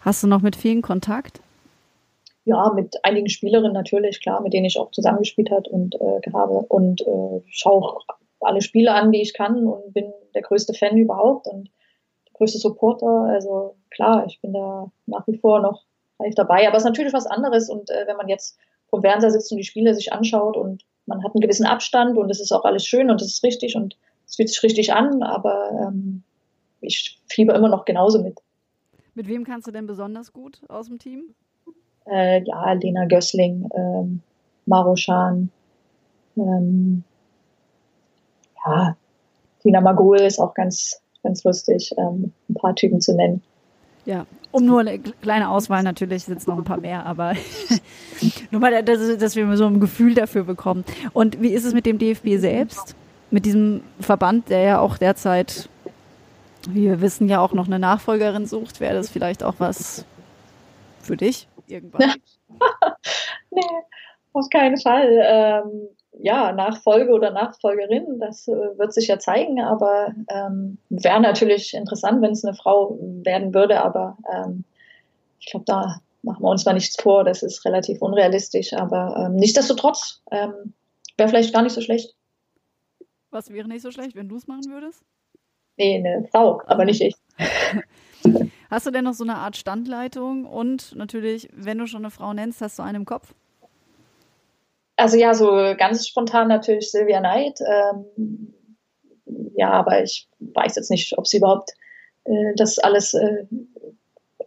Hast 0.00 0.24
du 0.24 0.26
noch 0.26 0.42
mit 0.42 0.56
vielen 0.56 0.82
Kontakt? 0.82 1.40
Ja, 2.48 2.72
mit 2.74 3.04
einigen 3.04 3.28
Spielerinnen 3.28 3.74
natürlich, 3.74 4.22
klar, 4.22 4.40
mit 4.40 4.54
denen 4.54 4.64
ich 4.64 4.78
auch 4.78 4.90
zusammengespielt 4.90 5.50
hat 5.50 5.68
und 5.68 5.94
äh, 5.96 6.20
habe 6.32 6.54
und 6.54 7.02
äh, 7.02 7.42
schaue 7.46 7.82
auch 7.82 8.06
alle 8.40 8.62
Spiele 8.62 8.92
an, 8.94 9.12
die 9.12 9.20
ich 9.20 9.34
kann 9.34 9.66
und 9.66 9.92
bin 9.92 10.10
der 10.34 10.40
größte 10.40 10.72
Fan 10.72 10.96
überhaupt 10.96 11.46
und 11.46 11.70
der 12.26 12.32
größte 12.32 12.58
Supporter. 12.58 13.06
Also 13.06 13.74
klar, 13.90 14.24
ich 14.26 14.40
bin 14.40 14.54
da 14.54 14.90
nach 15.04 15.26
wie 15.26 15.36
vor 15.36 15.60
noch 15.60 15.84
live 16.18 16.34
dabei, 16.34 16.66
aber 16.66 16.78
es 16.78 16.84
ist 16.84 16.88
natürlich 16.88 17.12
was 17.12 17.26
anderes 17.26 17.68
und 17.68 17.90
äh, 17.90 18.06
wenn 18.06 18.16
man 18.16 18.28
jetzt 18.28 18.58
vom 18.88 19.02
Fernseher 19.02 19.30
sitzt 19.30 19.52
und 19.52 19.58
die 19.58 19.64
Spiele 19.64 19.94
sich 19.94 20.14
anschaut 20.14 20.56
und 20.56 20.86
man 21.04 21.22
hat 21.22 21.34
einen 21.34 21.42
gewissen 21.42 21.66
Abstand 21.66 22.16
und 22.16 22.30
es 22.30 22.40
ist 22.40 22.52
auch 22.52 22.64
alles 22.64 22.86
schön 22.86 23.10
und 23.10 23.20
es 23.20 23.28
ist 23.28 23.44
richtig 23.44 23.76
und 23.76 23.98
es 24.26 24.36
fühlt 24.36 24.48
sich 24.48 24.62
richtig 24.62 24.94
an, 24.94 25.22
aber 25.22 25.70
ähm, 25.82 26.22
ich 26.80 27.20
fieber 27.28 27.54
immer 27.54 27.68
noch 27.68 27.84
genauso 27.84 28.22
mit. 28.22 28.38
Mit 29.14 29.28
wem 29.28 29.44
kannst 29.44 29.66
du 29.66 29.70
denn 29.70 29.86
besonders 29.86 30.32
gut 30.32 30.60
aus 30.68 30.86
dem 30.86 30.98
Team? 30.98 31.34
Äh, 32.10 32.42
ja, 32.44 32.72
Lena 32.72 33.06
Gößling, 33.06 33.68
ähm, 33.74 34.20
Maroshan, 34.66 35.50
ähm, 36.36 37.04
ja, 38.64 38.96
Tina 39.62 39.80
Magul 39.80 40.18
ist 40.20 40.38
auch 40.38 40.54
ganz, 40.54 41.00
ganz 41.22 41.44
lustig, 41.44 41.94
ähm, 41.98 42.32
ein 42.48 42.54
paar 42.54 42.74
Typen 42.74 43.00
zu 43.00 43.14
nennen. 43.14 43.42
Ja, 44.04 44.26
um 44.52 44.64
nur 44.64 44.80
eine 44.80 44.98
kleine 44.98 45.50
Auswahl, 45.50 45.82
natürlich 45.82 46.24
sind 46.24 46.46
noch 46.46 46.56
ein 46.56 46.64
paar 46.64 46.80
mehr, 46.80 47.04
aber 47.04 47.34
nur 48.50 48.60
mal, 48.60 48.82
dass, 48.82 49.18
dass, 49.18 49.36
wir 49.36 49.56
so 49.56 49.66
ein 49.66 49.80
Gefühl 49.80 50.14
dafür 50.14 50.44
bekommen. 50.44 50.84
Und 51.12 51.42
wie 51.42 51.50
ist 51.52 51.64
es 51.64 51.74
mit 51.74 51.84
dem 51.84 51.98
DFB 51.98 52.38
selbst? 52.38 52.94
Mit 53.30 53.44
diesem 53.44 53.82
Verband, 54.00 54.48
der 54.48 54.62
ja 54.62 54.78
auch 54.80 54.96
derzeit, 54.96 55.68
wie 56.66 56.84
wir 56.84 57.02
wissen, 57.02 57.28
ja 57.28 57.40
auch 57.40 57.52
noch 57.52 57.66
eine 57.66 57.78
Nachfolgerin 57.78 58.46
sucht, 58.46 58.80
wäre 58.80 58.94
das 58.94 59.10
vielleicht 59.10 59.42
auch 59.42 59.56
was 59.58 60.06
für 61.02 61.18
dich? 61.18 61.46
Irgendwann? 61.70 62.14
nee, 63.50 63.62
auf 64.32 64.48
keinen 64.50 64.78
Fall. 64.78 65.18
Ähm, 65.22 65.88
ja, 66.20 66.52
Nachfolge 66.52 67.12
oder 67.12 67.30
Nachfolgerin, 67.30 68.18
das 68.18 68.48
äh, 68.48 68.78
wird 68.78 68.92
sich 68.92 69.08
ja 69.08 69.18
zeigen, 69.18 69.60
aber 69.60 70.14
ähm, 70.28 70.78
wäre 70.88 71.20
natürlich 71.20 71.74
interessant, 71.74 72.22
wenn 72.22 72.32
es 72.32 72.44
eine 72.44 72.56
Frau 72.56 72.98
werden 73.00 73.54
würde, 73.54 73.80
aber 73.80 74.16
ähm, 74.32 74.64
ich 75.38 75.46
glaube, 75.50 75.64
da 75.66 76.00
machen 76.22 76.42
wir 76.42 76.50
uns 76.50 76.64
mal 76.64 76.72
nichts 76.72 77.00
vor, 77.00 77.24
das 77.24 77.42
ist 77.42 77.64
relativ 77.64 78.02
unrealistisch, 78.02 78.72
aber 78.72 79.16
ähm, 79.16 79.36
nichtsdestotrotz 79.36 80.22
ähm, 80.32 80.74
wäre 81.16 81.28
vielleicht 81.28 81.52
gar 81.52 81.62
nicht 81.62 81.74
so 81.74 81.80
schlecht. 81.80 82.14
Was 83.30 83.52
wäre 83.52 83.68
nicht 83.68 83.82
so 83.82 83.90
schlecht, 83.90 84.16
wenn 84.16 84.28
du 84.28 84.36
es 84.36 84.46
machen 84.46 84.70
würdest? 84.70 85.02
Nee, 85.76 85.98
eine 85.98 86.26
Frau, 86.32 86.60
aber 86.66 86.84
nicht 86.84 87.00
ich. 87.00 87.14
Hast 88.70 88.86
du 88.86 88.90
denn 88.90 89.04
noch 89.04 89.14
so 89.14 89.24
eine 89.24 89.36
Art 89.36 89.56
Standleitung? 89.56 90.44
Und 90.44 90.94
natürlich, 90.94 91.48
wenn 91.54 91.78
du 91.78 91.86
schon 91.86 92.02
eine 92.02 92.10
Frau 92.10 92.32
nennst, 92.34 92.60
hast 92.60 92.78
du 92.78 92.82
einen 92.82 92.96
im 92.96 93.04
Kopf? 93.04 93.34
Also 94.96 95.16
ja, 95.16 95.32
so 95.32 95.46
ganz 95.78 96.06
spontan 96.06 96.48
natürlich 96.48 96.90
Sylvia 96.90 97.20
Knight. 97.20 97.60
Ähm, 97.60 98.52
ja, 99.54 99.70
aber 99.70 100.02
ich 100.02 100.28
weiß 100.40 100.76
jetzt 100.76 100.90
nicht, 100.90 101.16
ob 101.16 101.26
sie 101.26 101.38
überhaupt 101.38 101.70
äh, 102.24 102.54
das 102.56 102.78
alles 102.78 103.14
äh, 103.14 103.44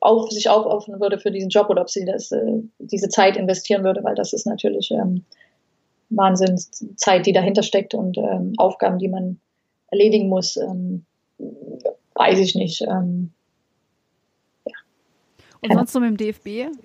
auf 0.01 0.29
sich 0.31 0.49
aufopfern 0.49 0.99
würde 0.99 1.19
für 1.19 1.31
diesen 1.31 1.49
Job 1.49 1.69
oder 1.69 1.81
ob 1.81 1.89
sie 1.89 2.05
das, 2.05 2.31
äh, 2.31 2.61
diese 2.79 3.09
Zeit 3.09 3.37
investieren 3.37 3.83
würde, 3.83 4.03
weil 4.03 4.15
das 4.15 4.33
ist 4.33 4.45
natürlich 4.45 4.91
ähm, 4.91 5.23
Wahnsinnszeit, 6.09 7.25
die 7.25 7.33
dahinter 7.33 7.63
steckt 7.63 7.93
und 7.93 8.17
ähm, 8.17 8.53
Aufgaben, 8.57 8.99
die 8.99 9.07
man 9.07 9.39
erledigen 9.89 10.29
muss. 10.29 10.57
Ähm, 10.57 11.05
weiß 12.15 12.39
ich 12.39 12.55
nicht. 12.55 12.81
Ähm. 12.81 13.31
Und 15.61 15.73
sonst 15.73 15.93
so 15.93 15.99
mit 15.99 16.09
dem 16.09 16.17
DFB? 16.17 16.75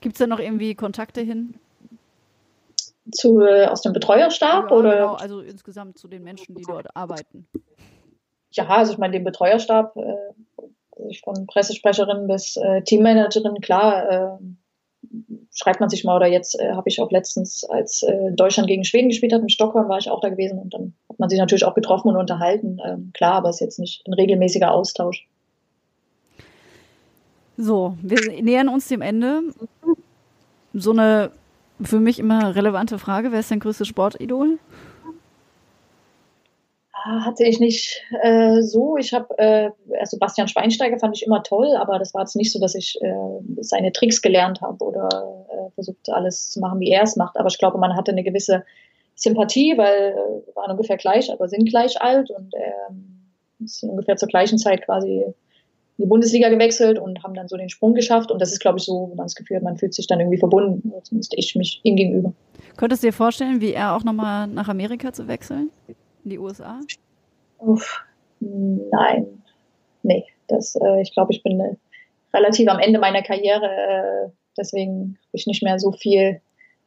Gibt 0.00 0.14
es 0.14 0.18
da 0.18 0.26
noch 0.26 0.38
irgendwie 0.38 0.74
Kontakte 0.74 1.20
hin? 1.20 1.54
Zu, 3.12 3.40
äh, 3.40 3.66
aus 3.66 3.82
dem 3.82 3.92
Betreuerstab? 3.92 4.70
Ja, 4.70 4.76
oder? 4.76 4.94
Genau, 4.94 5.14
also 5.14 5.40
insgesamt 5.40 5.98
zu 5.98 6.08
den 6.08 6.22
Menschen, 6.24 6.54
die 6.54 6.62
dort 6.62 6.94
arbeiten. 6.96 7.46
Ja, 8.50 8.66
also 8.68 8.92
ich 8.92 8.98
meine, 8.98 9.12
den 9.12 9.24
Betreuerstab, 9.24 9.96
äh, 9.96 11.14
von 11.22 11.46
Pressesprecherin 11.46 12.26
bis 12.26 12.56
äh, 12.56 12.82
Teammanagerin, 12.82 13.60
klar, 13.60 14.10
äh, 14.10 14.38
schreibt 15.54 15.80
man 15.80 15.88
sich 15.88 16.04
mal 16.04 16.16
oder 16.16 16.26
jetzt 16.26 16.58
äh, 16.58 16.72
habe 16.72 16.88
ich 16.88 17.00
auch 17.00 17.10
letztens, 17.10 17.64
als 17.64 18.02
äh, 18.02 18.32
Deutschland 18.32 18.68
gegen 18.68 18.84
Schweden 18.84 19.08
gespielt 19.08 19.32
hat, 19.32 19.42
in 19.42 19.48
Stockholm 19.48 19.88
war 19.88 19.98
ich 19.98 20.10
auch 20.10 20.20
da 20.20 20.28
gewesen 20.28 20.58
und 20.58 20.74
dann 20.74 20.94
hat 21.08 21.18
man 21.18 21.28
sich 21.28 21.38
natürlich 21.38 21.64
auch 21.64 21.74
getroffen 21.74 22.08
und 22.08 22.16
unterhalten. 22.16 22.78
Ähm, 22.84 23.10
klar, 23.14 23.34
aber 23.34 23.50
es 23.50 23.56
ist 23.56 23.60
jetzt 23.60 23.78
nicht 23.78 24.06
ein 24.06 24.14
regelmäßiger 24.14 24.70
Austausch. 24.70 25.26
So, 27.56 27.96
wir 28.02 28.42
nähern 28.42 28.68
uns 28.68 28.88
dem 28.88 29.02
Ende. 29.02 29.42
So 30.74 30.90
eine 30.92 31.30
für 31.82 32.00
mich 32.00 32.18
immer 32.18 32.54
relevante 32.54 32.98
Frage, 32.98 33.32
wer 33.32 33.40
ist 33.40 33.50
dein 33.50 33.60
größtes 33.60 33.86
Sportidol? 33.86 34.58
Ah, 36.92 37.24
hatte 37.24 37.44
ich 37.44 37.60
nicht 37.60 38.02
äh, 38.22 38.62
so. 38.62 38.96
Ich 38.96 39.12
habe 39.12 39.38
äh, 39.38 39.70
also 40.00 40.18
Bastian 40.18 40.48
Schweinsteiger 40.48 40.98
fand 40.98 41.16
ich 41.16 41.24
immer 41.24 41.42
toll, 41.42 41.76
aber 41.76 41.98
das 41.98 42.14
war 42.14 42.22
jetzt 42.22 42.36
nicht 42.36 42.52
so, 42.52 42.58
dass 42.58 42.74
ich 42.74 42.98
äh, 43.00 43.14
seine 43.60 43.92
Tricks 43.92 44.22
gelernt 44.22 44.60
habe 44.60 44.82
oder 44.84 45.08
äh, 45.50 45.70
versucht 45.74 46.08
alles 46.10 46.50
zu 46.50 46.60
machen, 46.60 46.80
wie 46.80 46.90
er 46.90 47.02
es 47.02 47.16
macht. 47.16 47.36
Aber 47.36 47.48
ich 47.48 47.58
glaube, 47.58 47.78
man 47.78 47.94
hatte 47.96 48.10
eine 48.10 48.24
gewisse 48.24 48.64
Sympathie, 49.14 49.78
weil 49.78 50.14
wir 50.46 50.56
waren 50.56 50.72
ungefähr 50.72 50.96
gleich, 50.96 51.30
aber 51.30 51.48
sind 51.48 51.68
gleich 51.68 52.00
alt 52.00 52.30
und 52.30 52.54
äh, 52.54 53.64
sind 53.64 53.90
ungefähr 53.90 54.16
zur 54.16 54.28
gleichen 54.28 54.58
Zeit 54.58 54.84
quasi 54.84 55.24
in 55.98 56.04
die 56.04 56.08
Bundesliga 56.08 56.48
gewechselt 56.48 56.98
und 56.98 57.22
haben 57.22 57.34
dann 57.34 57.48
so 57.48 57.56
den 57.56 57.68
Sprung 57.68 57.94
geschafft. 57.94 58.30
Und 58.30 58.40
das 58.40 58.52
ist, 58.52 58.60
glaube 58.60 58.78
ich, 58.78 58.84
so, 58.84 59.08
wo 59.10 59.14
man 59.14 59.24
das 59.24 59.34
Gefühl 59.34 59.56
hat, 59.56 59.62
man 59.62 59.76
fühlt 59.76 59.94
sich 59.94 60.06
dann 60.06 60.20
irgendwie 60.20 60.38
verbunden, 60.38 60.92
zumindest 61.02 61.34
ich 61.36 61.54
mich 61.54 61.80
ihm 61.84 61.96
gegenüber. 61.96 62.32
Könntest 62.76 63.02
du 63.02 63.08
dir 63.08 63.12
vorstellen, 63.12 63.60
wie 63.60 63.72
er 63.72 63.96
auch 63.96 64.04
nochmal 64.04 64.46
nach 64.46 64.68
Amerika 64.68 65.12
zu 65.12 65.26
wechseln? 65.28 65.70
In 66.24 66.30
die 66.30 66.38
USA? 66.38 66.80
Uff, 67.58 68.02
nein, 68.40 69.26
nee. 70.02 70.24
Das, 70.48 70.76
äh, 70.76 71.00
ich 71.00 71.12
glaube, 71.12 71.32
ich 71.32 71.42
bin 71.42 71.58
äh, 71.58 71.76
relativ 72.34 72.68
am 72.68 72.78
Ende 72.78 72.98
meiner 72.98 73.22
Karriere. 73.22 73.66
Äh, 73.66 74.30
deswegen 74.56 75.18
habe 75.28 75.32
ich 75.32 75.46
nicht 75.46 75.62
mehr 75.62 75.78
so 75.78 75.92
viel 75.92 76.40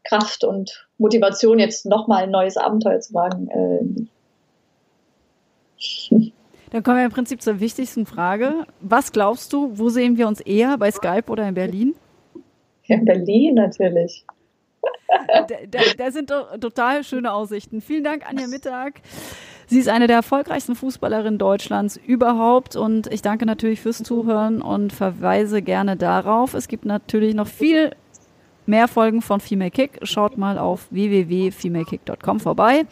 Kraft 0.03 0.43
und 0.43 0.87
Motivation, 0.97 1.59
jetzt 1.59 1.85
nochmal 1.85 2.23
ein 2.23 2.31
neues 2.31 2.57
Abenteuer 2.57 2.99
zu 2.99 3.13
wagen. 3.13 4.09
Äh. 6.69 6.71
Dann 6.71 6.83
kommen 6.83 6.97
wir 6.97 7.05
im 7.05 7.11
Prinzip 7.11 7.41
zur 7.41 7.59
wichtigsten 7.59 8.05
Frage. 8.05 8.65
Was 8.81 9.11
glaubst 9.11 9.53
du, 9.53 9.77
wo 9.77 9.89
sehen 9.89 10.17
wir 10.17 10.27
uns 10.27 10.39
eher, 10.39 10.77
bei 10.77 10.91
Skype 10.91 11.25
oder 11.27 11.47
in 11.47 11.55
Berlin? 11.55 11.95
In 12.87 13.05
Berlin 13.05 13.55
natürlich. 13.55 14.25
Da, 15.27 15.57
da, 15.69 15.79
da, 15.97 16.11
sind 16.11 16.31
doch 16.31 16.57
total 16.59 17.03
schöne 17.03 17.31
Aussichten. 17.31 17.81
Vielen 17.81 18.03
Dank, 18.03 18.27
Anja 18.27 18.47
Mittag. 18.47 19.01
Sie 19.67 19.79
ist 19.79 19.89
eine 19.89 20.07
der 20.07 20.17
erfolgreichsten 20.17 20.75
Fußballerinnen 20.75 21.37
Deutschlands 21.37 21.97
überhaupt 21.97 22.75
und 22.75 23.11
ich 23.11 23.21
danke 23.21 23.45
natürlich 23.45 23.81
fürs 23.81 24.01
Zuhören 24.01 24.61
und 24.61 24.91
verweise 24.93 25.61
gerne 25.61 25.95
darauf. 25.95 26.53
Es 26.55 26.67
gibt 26.67 26.85
natürlich 26.85 27.35
noch 27.35 27.47
viel 27.47 27.91
mehr 28.65 28.87
Folgen 28.87 29.21
von 29.21 29.39
Female 29.39 29.71
Kick. 29.71 29.99
Schaut 30.03 30.37
mal 30.37 30.57
auf 30.57 30.87
www.femalekick.com 30.91 32.39
vorbei. 32.39 32.85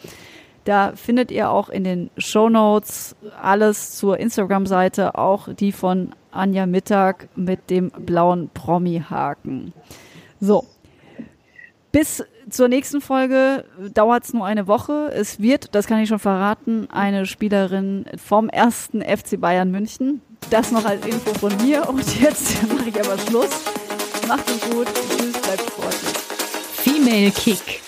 Da 0.68 0.92
findet 0.94 1.30
ihr 1.30 1.50
auch 1.50 1.70
in 1.70 1.82
den 1.82 2.10
Show 2.18 2.50
Notes 2.50 3.16
alles 3.40 3.96
zur 3.96 4.18
Instagram-Seite, 4.18 5.14
auch 5.14 5.48
die 5.48 5.72
von 5.72 6.10
Anja 6.30 6.66
Mittag 6.66 7.30
mit 7.36 7.70
dem 7.70 7.90
blauen 7.90 8.50
Promi-Haken. 8.52 9.72
So, 10.40 10.66
bis 11.90 12.22
zur 12.50 12.68
nächsten 12.68 13.00
Folge 13.00 13.64
dauert 13.94 14.24
es 14.24 14.34
nur 14.34 14.44
eine 14.44 14.66
Woche. 14.66 15.10
Es 15.14 15.40
wird, 15.40 15.74
das 15.74 15.86
kann 15.86 16.00
ich 16.00 16.10
schon 16.10 16.18
verraten, 16.18 16.86
eine 16.90 17.24
Spielerin 17.24 18.04
vom 18.22 18.50
ersten 18.50 19.00
FC 19.00 19.40
Bayern 19.40 19.70
München. 19.70 20.20
Das 20.50 20.70
noch 20.70 20.84
als 20.84 21.06
Info 21.06 21.32
von 21.32 21.56
mir. 21.64 21.88
Und 21.88 22.20
jetzt 22.20 22.62
mache 22.68 22.90
ich 22.90 23.00
aber 23.00 23.16
Schluss. 23.16 23.64
Macht 24.28 24.50
es 24.50 24.70
gut. 24.70 24.86
Tschüss, 24.86 25.32
bleibt 25.32 25.62
sportlich. 25.62 26.12
Female 26.74 27.30
Kick. 27.30 27.87